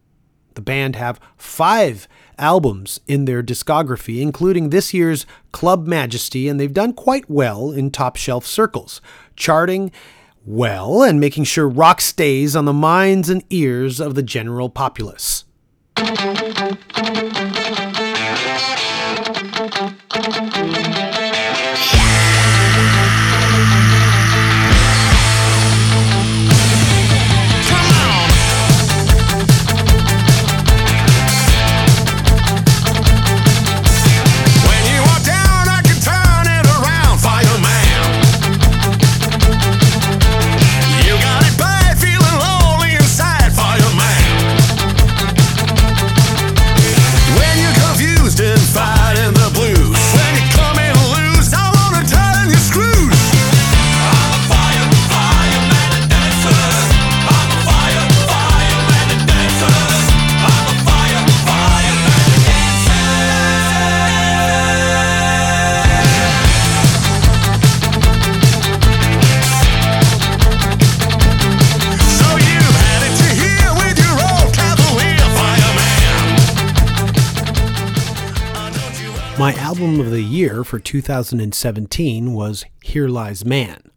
The 0.54 0.62
band 0.62 0.96
have 0.96 1.20
five 1.36 2.08
albums 2.38 3.02
in 3.06 3.26
their 3.26 3.44
discography, 3.44 4.22
including 4.22 4.70
this 4.70 4.94
year's 4.94 5.26
Club 5.52 5.88
Majesty, 5.88 6.48
and 6.48 6.58
they've 6.60 6.72
done 6.72 6.94
quite 6.94 7.30
well 7.30 7.72
in 7.72 7.92
top 7.92 8.16
shelf 8.16 8.46
circles, 8.46 9.02
charting 9.36 9.92
well 10.46 11.04
and 11.04 11.20
making 11.20 11.44
sure 11.44 11.68
rock 11.68 12.00
stays 12.00 12.56
on 12.56 12.66
the 12.66 12.74
minds 12.74 13.30
and 13.30 13.44
ears 13.50 14.00
of 14.00 14.16
the 14.16 14.24
general 14.24 14.70
populace. 14.70 15.44
When 15.98 17.25
for 80.66 80.80
2017 80.80 82.34
was 82.34 82.66
Here 82.82 83.08
Lies 83.08 83.46
Man. 83.46 83.92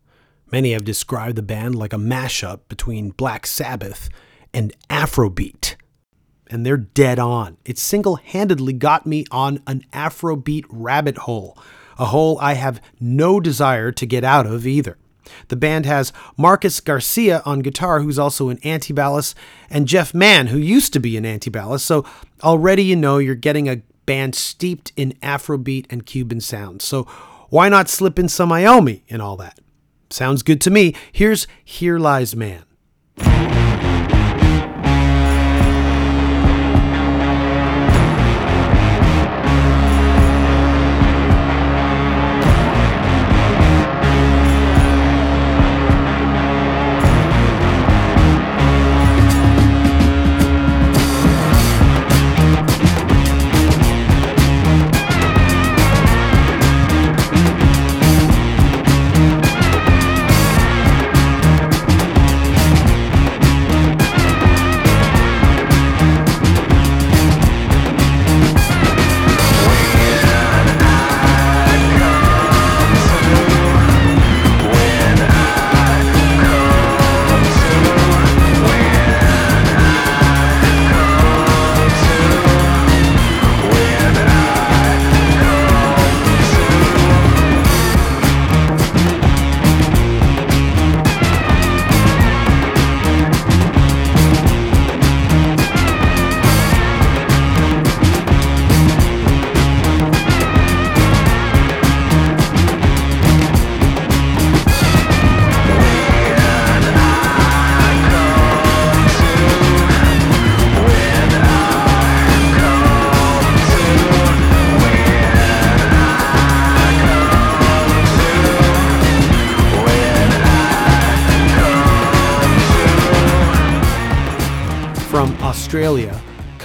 Many 0.53 0.73
have 0.73 0.85
described 0.85 1.37
the 1.37 1.43
band 1.43 1.75
like 1.75 1.93
a 1.93 1.97
mashup 1.97 2.61
between 2.69 3.11
Black 3.11 3.47
Sabbath 3.47 4.09
and 4.53 4.75
Afrobeat. 4.89 5.77
And 6.51 6.65
they're 6.65 6.77
dead 6.77 7.19
on. 7.19 7.57
It 7.65 7.79
single 7.79 8.17
handedly 8.17 8.73
got 8.73 9.07
me 9.07 9.25
on 9.31 9.63
an 9.67 9.85
Afrobeat 9.93 10.65
rabbit 10.69 11.19
hole, 11.19 11.59
a 11.99 12.07
hole 12.07 12.39
I 12.41 12.55
have 12.55 12.81
no 13.01 13.41
desire 13.41 13.91
to 13.93 14.07
get 14.07 14.25
out 14.25 14.47
of 14.47 14.67
either. 14.67 14.99
The 15.49 15.57
band 15.57 15.87
has 15.87 16.13
Marcos 16.37 16.81
Garcia 16.81 17.43
on 17.45 17.61
guitar, 17.61 18.01
who's 18.01 18.19
also 18.19 18.49
an 18.49 18.59
Antibalas, 18.59 19.35
and 19.69 19.89
Jeff 19.89 20.15
Mann, 20.15 20.49
who 20.49 20.59
used 20.59 20.93
to 20.95 21.01
be 21.01 21.17
an 21.17 21.25
Antibalas. 21.25 21.81
So 21.81 22.05
already 22.43 22.83
you 22.83 22.97
know 22.97 23.19
you're 23.19 23.35
getting 23.35 23.69
a 23.69 23.83
band 24.09 24.35
steeped 24.35 24.91
in 24.97 25.13
Afrobeat 25.23 25.85
and 25.91 26.07
Cuban 26.07 26.41
sounds. 26.41 26.83
So 26.83 27.03
why 27.51 27.69
not 27.69 27.91
slip 27.91 28.19
in 28.19 28.27
some 28.27 28.49
Iommi 28.49 29.03
and 29.11 29.21
all 29.21 29.37
that? 29.37 29.61
Sounds 30.09 30.43
good 30.43 30.63
to 30.63 30.71
me. 30.71 30.95
Here's 31.13 31.47
Here 31.63 31.99
Lies 31.99 32.35
Man. 32.35 32.65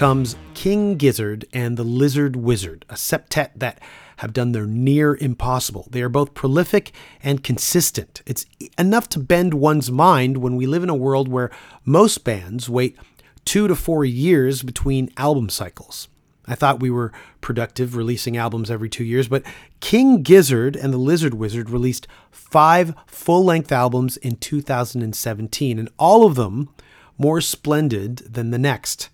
Comes 0.04 0.36
King 0.52 0.98
Gizzard 0.98 1.46
and 1.54 1.78
the 1.78 1.82
Lizard 1.82 2.36
Wizard, 2.36 2.84
a 2.90 2.94
septet 2.94 3.52
that 3.56 3.80
have 4.18 4.34
done 4.34 4.52
their 4.52 4.66
near 4.66 5.16
impossible. 5.16 5.88
They 5.90 6.02
are 6.02 6.10
both 6.10 6.34
prolific 6.34 6.92
and 7.22 7.42
consistent. 7.42 8.20
It's 8.26 8.44
enough 8.76 9.08
to 9.08 9.18
bend 9.18 9.54
one's 9.54 9.90
mind 9.90 10.36
when 10.36 10.56
we 10.56 10.66
live 10.66 10.82
in 10.82 10.90
a 10.90 10.94
world 10.94 11.28
where 11.28 11.50
most 11.86 12.22
bands 12.22 12.68
wait 12.68 12.98
two 13.46 13.66
to 13.66 13.74
four 13.74 14.04
years 14.04 14.62
between 14.62 15.10
album 15.16 15.48
cycles. 15.48 16.08
I 16.46 16.54
thought 16.54 16.80
we 16.80 16.90
were 16.90 17.10
productive 17.40 17.96
releasing 17.96 18.36
albums 18.36 18.70
every 18.70 18.90
two 18.90 19.04
years, 19.04 19.26
but 19.26 19.42
King 19.80 20.22
Gizzard 20.22 20.76
and 20.76 20.92
the 20.92 20.98
Lizard 20.98 21.32
Wizard 21.32 21.70
released 21.70 22.06
five 22.30 22.94
full 23.06 23.42
length 23.42 23.72
albums 23.72 24.18
in 24.18 24.36
2017, 24.36 25.78
and 25.78 25.88
all 25.98 26.26
of 26.26 26.34
them 26.34 26.68
more 27.16 27.40
splendid 27.40 28.18
than 28.18 28.50
the 28.50 28.58
next. 28.58 29.08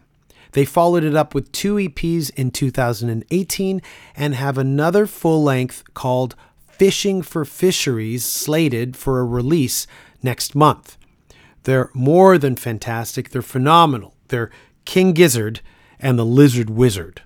They 0.52 0.64
followed 0.64 1.04
it 1.04 1.14
up 1.14 1.34
with 1.34 1.52
two 1.52 1.76
EPs 1.76 2.30
in 2.34 2.50
2018 2.50 3.82
and 4.16 4.34
have 4.34 4.58
another 4.58 5.06
full 5.06 5.42
length 5.42 5.84
called 5.94 6.34
Fishing 6.68 7.22
for 7.22 7.44
Fishies 7.44 8.20
slated 8.20 8.96
for 8.96 9.20
a 9.20 9.24
release 9.24 9.86
next 10.22 10.54
month. 10.54 10.96
They're 11.64 11.90
more 11.94 12.38
than 12.38 12.56
fantastic, 12.56 13.30
they're 13.30 13.42
phenomenal. 13.42 14.14
They're 14.28 14.50
King 14.84 15.12
Gizzard 15.12 15.60
and 15.98 16.18
the 16.18 16.24
Lizard 16.24 16.70
Wizard. 16.70 17.22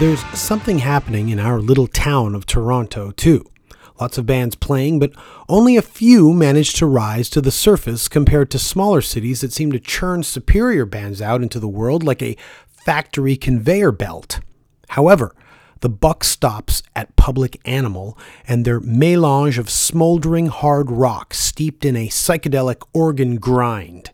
There's 0.00 0.24
something 0.38 0.78
happening 0.78 1.28
in 1.28 1.38
our 1.38 1.60
little 1.60 1.86
town 1.86 2.34
of 2.34 2.46
Toronto, 2.46 3.10
too. 3.10 3.44
Lots 4.00 4.16
of 4.16 4.24
bands 4.24 4.54
playing, 4.54 4.98
but 4.98 5.12
only 5.46 5.76
a 5.76 5.82
few 5.82 6.32
manage 6.32 6.72
to 6.74 6.86
rise 6.86 7.28
to 7.28 7.42
the 7.42 7.50
surface 7.50 8.08
compared 8.08 8.50
to 8.50 8.58
smaller 8.58 9.02
cities 9.02 9.42
that 9.42 9.52
seem 9.52 9.70
to 9.72 9.78
churn 9.78 10.22
superior 10.22 10.86
bands 10.86 11.20
out 11.20 11.42
into 11.42 11.60
the 11.60 11.68
world 11.68 12.02
like 12.02 12.22
a 12.22 12.38
factory 12.66 13.36
conveyor 13.36 13.92
belt. 13.92 14.40
However, 14.88 15.36
the 15.80 15.90
buck 15.90 16.24
stops 16.24 16.82
at 16.96 17.14
Public 17.16 17.60
Animal 17.66 18.16
and 18.48 18.64
their 18.64 18.80
melange 18.80 19.58
of 19.58 19.68
smoldering 19.68 20.46
hard 20.46 20.90
rock 20.90 21.34
steeped 21.34 21.84
in 21.84 21.94
a 21.94 22.08
psychedelic 22.08 22.82
organ 22.94 23.36
grind. 23.36 24.10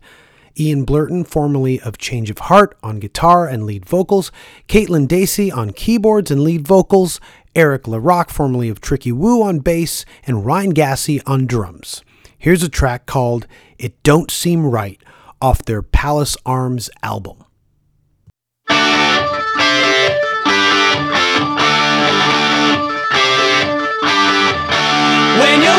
Ian 0.59 0.85
Blurton, 0.85 1.27
formerly 1.27 1.79
of 1.81 1.97
Change 1.97 2.29
of 2.29 2.39
Heart, 2.39 2.77
on 2.81 2.99
guitar 2.99 3.47
and 3.47 3.65
lead 3.65 3.85
vocals, 3.85 4.31
Caitlin 4.67 5.07
Dacey 5.07 5.51
on 5.51 5.71
keyboards 5.71 6.31
and 6.31 6.43
lead 6.43 6.67
vocals, 6.67 7.19
Eric 7.55 7.83
LaRock, 7.83 8.29
formerly 8.29 8.69
of 8.69 8.81
Tricky 8.81 9.11
Woo, 9.11 9.41
on 9.41 9.59
bass, 9.59 10.05
and 10.25 10.45
Ryan 10.45 10.71
Gassy 10.71 11.21
on 11.25 11.47
drums. 11.47 12.03
Here's 12.37 12.63
a 12.63 12.69
track 12.69 13.05
called 13.05 13.47
It 13.79 14.01
Don't 14.03 14.29
Seem 14.29 14.65
Right 14.65 15.01
off 15.41 15.63
their 15.63 15.81
Palace 15.81 16.37
Arms 16.45 16.89
album. 17.01 17.43
When 25.39 25.61
you're 25.61 25.76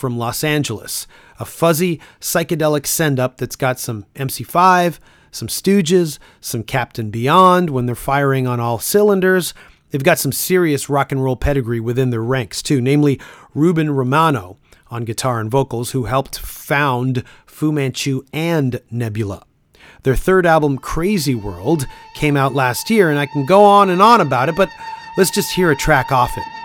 from 0.00 0.16
Los 0.16 0.42
Angeles. 0.42 1.06
A 1.38 1.44
fuzzy 1.44 2.00
psychedelic 2.20 2.86
send 2.86 3.20
up 3.20 3.36
that's 3.36 3.54
got 3.54 3.78
some 3.78 4.06
MC5, 4.14 4.98
some 5.30 5.46
Stooges, 5.46 6.18
some 6.40 6.62
Captain 6.62 7.10
Beyond 7.10 7.68
when 7.68 7.84
they're 7.84 7.94
firing 7.94 8.46
on 8.46 8.58
all 8.58 8.78
cylinders. 8.78 9.52
They've 9.90 10.02
got 10.02 10.18
some 10.18 10.32
serious 10.32 10.88
rock 10.88 11.12
and 11.12 11.22
roll 11.22 11.36
pedigree 11.36 11.80
within 11.80 12.08
their 12.10 12.22
ranks, 12.22 12.62
too, 12.62 12.80
namely 12.80 13.20
Ruben 13.54 13.90
Romano 13.90 14.56
on 14.90 15.04
guitar 15.04 15.38
and 15.38 15.50
vocals, 15.50 15.90
who 15.90 16.04
helped 16.04 16.38
found 16.38 17.22
Fu 17.44 17.70
Manchu 17.70 18.22
and 18.32 18.80
Nebula. 18.90 19.44
Their 20.02 20.16
third 20.16 20.46
album, 20.46 20.78
Crazy 20.78 21.34
World, 21.34 21.84
came 22.14 22.36
out 22.38 22.54
last 22.54 22.88
year, 22.88 23.10
and 23.10 23.18
I 23.18 23.26
can 23.26 23.44
go 23.44 23.64
on 23.64 23.90
and 23.90 24.00
on 24.00 24.22
about 24.22 24.48
it, 24.48 24.56
but 24.56 24.70
let's 25.18 25.30
just 25.30 25.52
hear 25.52 25.70
a 25.70 25.76
track 25.76 26.10
off 26.10 26.36
it. 26.38 26.59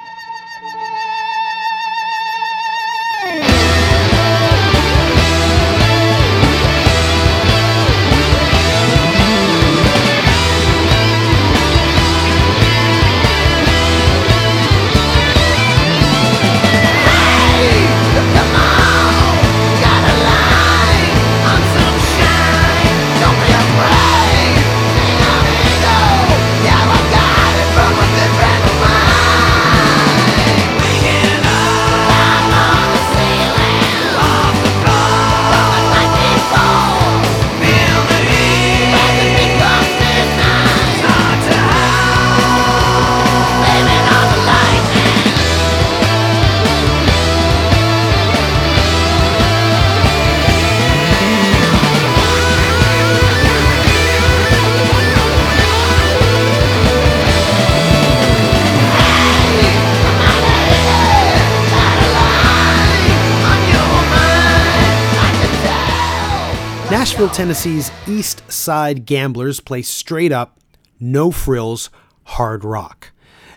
Nashville, 67.06 67.30
Tennessee's 67.30 67.91
East 68.08 68.52
Side 68.52 69.06
Gamblers 69.06 69.60
play 69.60 69.84
straight 69.84 70.32
up, 70.32 70.60
no 71.00 71.30
frills, 71.30 71.91
hard 72.24 72.63
rock. 72.63 73.12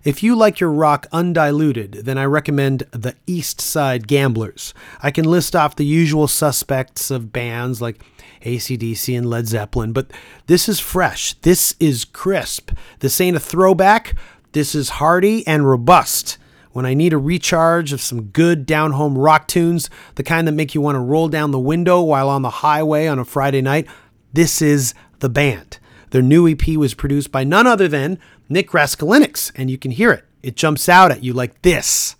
If 0.05 0.23
you 0.23 0.37
like 0.37 0.61
your 0.61 0.71
rock 0.71 1.07
undiluted, 1.13 2.03
then 2.05 2.19
I 2.19 2.27
recommend 2.27 2.81
the 2.91 3.15
East 3.27 3.63
Side 3.63 4.07
Gamblers. 4.07 4.75
I 5.03 5.11
can 5.11 5.25
list 5.25 5.57
off 5.57 5.77
the 5.77 5.87
usual 5.87 6.29
suspects 6.29 7.11
of 7.11 7.33
bands 7.33 7.81
like 7.81 8.03
ACDC 8.45 9.17
and 9.17 9.31
Led 9.31 9.47
Zeppelin, 9.47 9.95
but 9.95 10.11
this 10.47 10.69
is 10.69 10.79
fresh. 10.79 11.33
This 11.41 11.75
is 11.81 12.05
crisp. 12.05 12.73
This 12.99 13.19
ain't 13.19 13.39
a 13.39 13.41
throwback. 13.41 14.15
This 14.53 14.75
is 14.75 14.91
hearty 14.91 15.47
and 15.47 15.67
robust. 15.67 16.37
When 16.73 16.87
I 16.87 16.95
need 16.95 17.13
a 17.13 17.19
recharge 17.19 17.93
of 17.93 18.01
some 18.01 18.25
good 18.25 18.67
down 18.67 18.93
home 18.93 19.17
rock 19.17 19.49
tunes, 19.49 19.89
the 20.17 20.23
kind 20.23 20.47
that 20.47 20.53
make 20.53 20.75
you 20.75 20.81
want 20.81 20.97
to 20.97 21.01
roll 21.01 21.29
down 21.29 21.51
the 21.51 21.59
window 21.59 22.01
while 22.01 22.29
on 22.29 22.43
the 22.43 22.51
highway 22.51 23.07
on 23.07 23.19
a 23.19 23.25
Friday 23.25 23.63
night, 23.63 23.87
this 24.33 24.61
is 24.61 24.95
the 25.21 25.29
band. 25.29 25.79
Their 26.11 26.23
new 26.23 26.49
EP 26.49 26.67
was 26.77 26.95
produced 26.95 27.33
by 27.33 27.45
none 27.45 27.67
other 27.67 27.89
than 27.89 28.19
Nick 28.49 28.71
Raskulinecz, 28.71 29.53
and 29.55 29.71
you 29.71 29.79
can 29.79 29.91
hear 29.91 30.13
it. 30.13 30.25
It 30.43 30.57
jumps 30.57 30.89
out 30.89 31.11
at 31.11 31.25
you 31.25 31.33
like 31.33 31.61
this. 31.63 32.17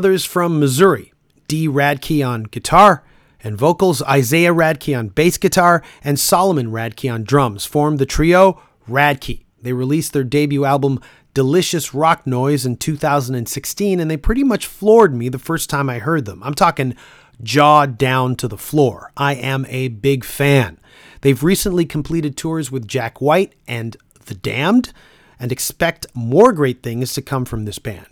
Brothers 0.00 0.24
from 0.24 0.58
Missouri 0.58 1.12
Dee 1.46 1.68
Radke 1.68 2.26
on 2.26 2.44
guitar 2.44 3.04
and 3.44 3.54
vocals, 3.54 4.00
Isaiah 4.04 4.54
Radke 4.54 4.98
on 4.98 5.08
bass 5.08 5.36
guitar, 5.36 5.82
and 6.02 6.18
Solomon 6.18 6.68
Radke 6.68 7.12
on 7.12 7.22
drums 7.22 7.66
formed 7.66 7.98
the 7.98 8.06
trio 8.06 8.62
Radkey. 8.88 9.44
They 9.60 9.74
released 9.74 10.14
their 10.14 10.24
debut 10.24 10.64
album 10.64 11.00
Delicious 11.34 11.92
Rock 11.92 12.26
Noise 12.26 12.64
in 12.64 12.78
2016, 12.78 14.00
and 14.00 14.10
they 14.10 14.16
pretty 14.16 14.42
much 14.42 14.64
floored 14.64 15.14
me 15.14 15.28
the 15.28 15.38
first 15.38 15.68
time 15.68 15.90
I 15.90 15.98
heard 15.98 16.24
them. 16.24 16.42
I'm 16.42 16.54
talking 16.54 16.96
jaw 17.42 17.84
down 17.84 18.36
to 18.36 18.48
the 18.48 18.56
floor. 18.56 19.12
I 19.18 19.34
am 19.34 19.66
a 19.68 19.88
big 19.88 20.24
fan. 20.24 20.80
They've 21.20 21.44
recently 21.44 21.84
completed 21.84 22.38
tours 22.38 22.70
with 22.72 22.88
Jack 22.88 23.20
White 23.20 23.54
and 23.68 23.98
The 24.24 24.34
Damned, 24.34 24.94
and 25.38 25.52
expect 25.52 26.06
more 26.14 26.54
great 26.54 26.82
things 26.82 27.12
to 27.12 27.20
come 27.20 27.44
from 27.44 27.66
this 27.66 27.78
band. 27.78 28.09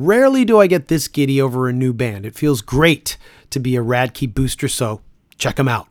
Rarely 0.00 0.44
do 0.44 0.60
I 0.60 0.68
get 0.68 0.86
this 0.86 1.08
giddy 1.08 1.42
over 1.42 1.68
a 1.68 1.72
new 1.72 1.92
band. 1.92 2.24
It 2.24 2.36
feels 2.36 2.62
great 2.62 3.16
to 3.50 3.58
be 3.58 3.74
a 3.74 3.82
Radkey 3.82 4.32
booster, 4.32 4.68
so 4.68 5.00
check 5.38 5.56
them 5.56 5.66
out. 5.66 5.88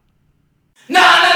Try 0.87 1.26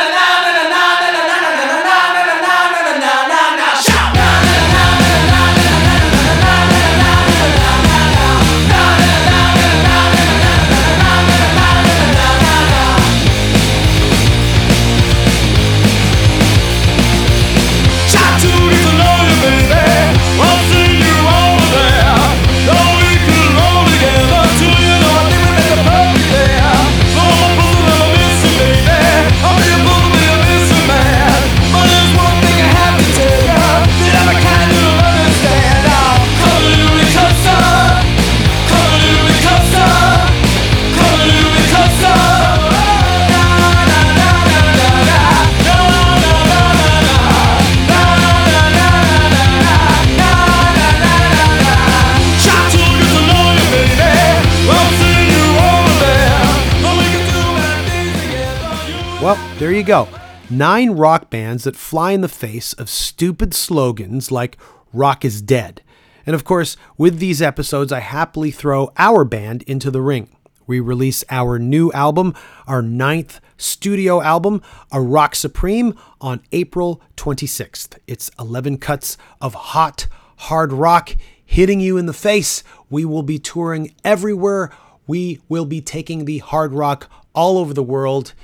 you 59.81 59.87
go. 59.87 60.07
Nine 60.47 60.91
rock 60.91 61.31
bands 61.31 61.63
that 61.63 61.75
fly 61.75 62.11
in 62.11 62.21
the 62.21 62.27
face 62.27 62.73
of 62.73 62.87
stupid 62.87 63.55
slogans 63.55 64.31
like 64.31 64.55
rock 64.93 65.25
is 65.25 65.41
dead. 65.41 65.81
And 66.23 66.35
of 66.35 66.43
course, 66.43 66.77
with 66.99 67.17
these 67.17 67.41
episodes, 67.41 67.91
I 67.91 67.99
happily 67.99 68.51
throw 68.51 68.91
our 68.97 69.25
band 69.25 69.63
into 69.63 69.89
the 69.89 70.01
ring. 70.01 70.29
We 70.67 70.79
release 70.79 71.23
our 71.31 71.57
new 71.57 71.91
album, 71.93 72.35
our 72.67 72.83
ninth 72.83 73.41
studio 73.57 74.21
album, 74.21 74.61
A 74.91 75.01
Rock 75.01 75.33
Supreme, 75.33 75.97
on 76.19 76.43
April 76.51 77.01
26th. 77.17 77.97
It's 78.05 78.29
11 78.37 78.77
cuts 78.77 79.17
of 79.41 79.55
hot, 79.55 80.05
hard 80.37 80.73
rock 80.73 81.15
hitting 81.43 81.79
you 81.79 81.97
in 81.97 82.05
the 82.05 82.13
face. 82.13 82.63
We 82.91 83.03
will 83.03 83.23
be 83.23 83.39
touring 83.39 83.95
everywhere. 84.05 84.71
We 85.07 85.39
will 85.49 85.65
be 85.65 85.81
taking 85.81 86.25
the 86.25 86.37
hard 86.37 86.71
rock 86.71 87.09
all 87.33 87.57
over 87.57 87.73
the 87.73 87.81
world 87.81 88.35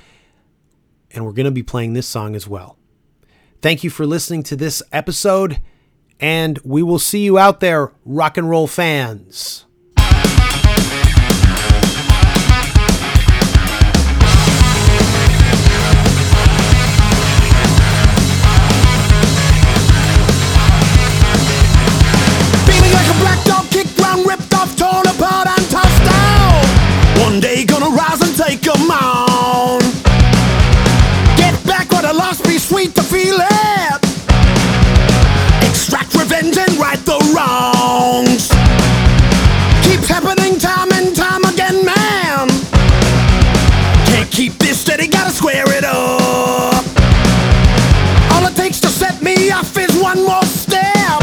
and 1.10 1.24
we're 1.24 1.32
going 1.32 1.44
to 1.44 1.50
be 1.50 1.62
playing 1.62 1.92
this 1.92 2.06
song 2.06 2.34
as 2.34 2.46
well. 2.46 2.76
Thank 3.60 3.82
you 3.82 3.90
for 3.90 4.06
listening 4.06 4.42
to 4.44 4.56
this 4.56 4.82
episode, 4.92 5.60
and 6.20 6.58
we 6.64 6.82
will 6.82 6.98
see 6.98 7.24
you 7.24 7.38
out 7.38 7.60
there, 7.60 7.92
rock 8.04 8.36
and 8.36 8.48
roll 8.48 8.66
fans. 8.66 9.64
Feeling 22.66 22.92
like 22.92 23.08
sweet 32.68 32.94
to 32.94 33.02
feel 33.02 33.38
it. 33.40 34.00
Extract 35.64 36.12
revenge 36.14 36.58
and 36.58 36.76
right 36.76 37.02
the 37.06 37.16
wrongs. 37.32 38.52
Keeps 39.84 40.06
happening 40.06 40.58
time 40.58 40.92
and 40.92 41.16
time 41.16 41.44
again, 41.44 41.82
man. 41.82 42.48
Can't 44.10 44.30
keep 44.30 44.52
this 44.58 44.78
steady, 44.78 45.08
gotta 45.08 45.30
square 45.30 45.64
it 45.68 45.84
up. 45.84 46.84
All 48.32 48.44
it 48.46 48.54
takes 48.54 48.80
to 48.80 48.88
set 48.88 49.22
me 49.22 49.50
off 49.50 49.74
is 49.78 49.96
one 49.96 50.22
more 50.26 50.44
step. 50.44 51.20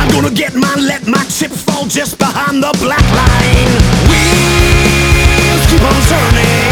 I'm 0.00 0.10
gonna 0.10 0.34
get 0.34 0.54
mine, 0.54 0.86
let 0.86 1.06
my 1.06 1.22
chips 1.24 1.60
fall 1.62 1.84
just 1.84 2.18
behind 2.18 2.62
the 2.62 2.72
black 2.80 3.06
line. 3.20 3.72
Wheels 4.08 5.66
keep 5.68 5.82
on 5.82 6.00
turning. 6.08 6.63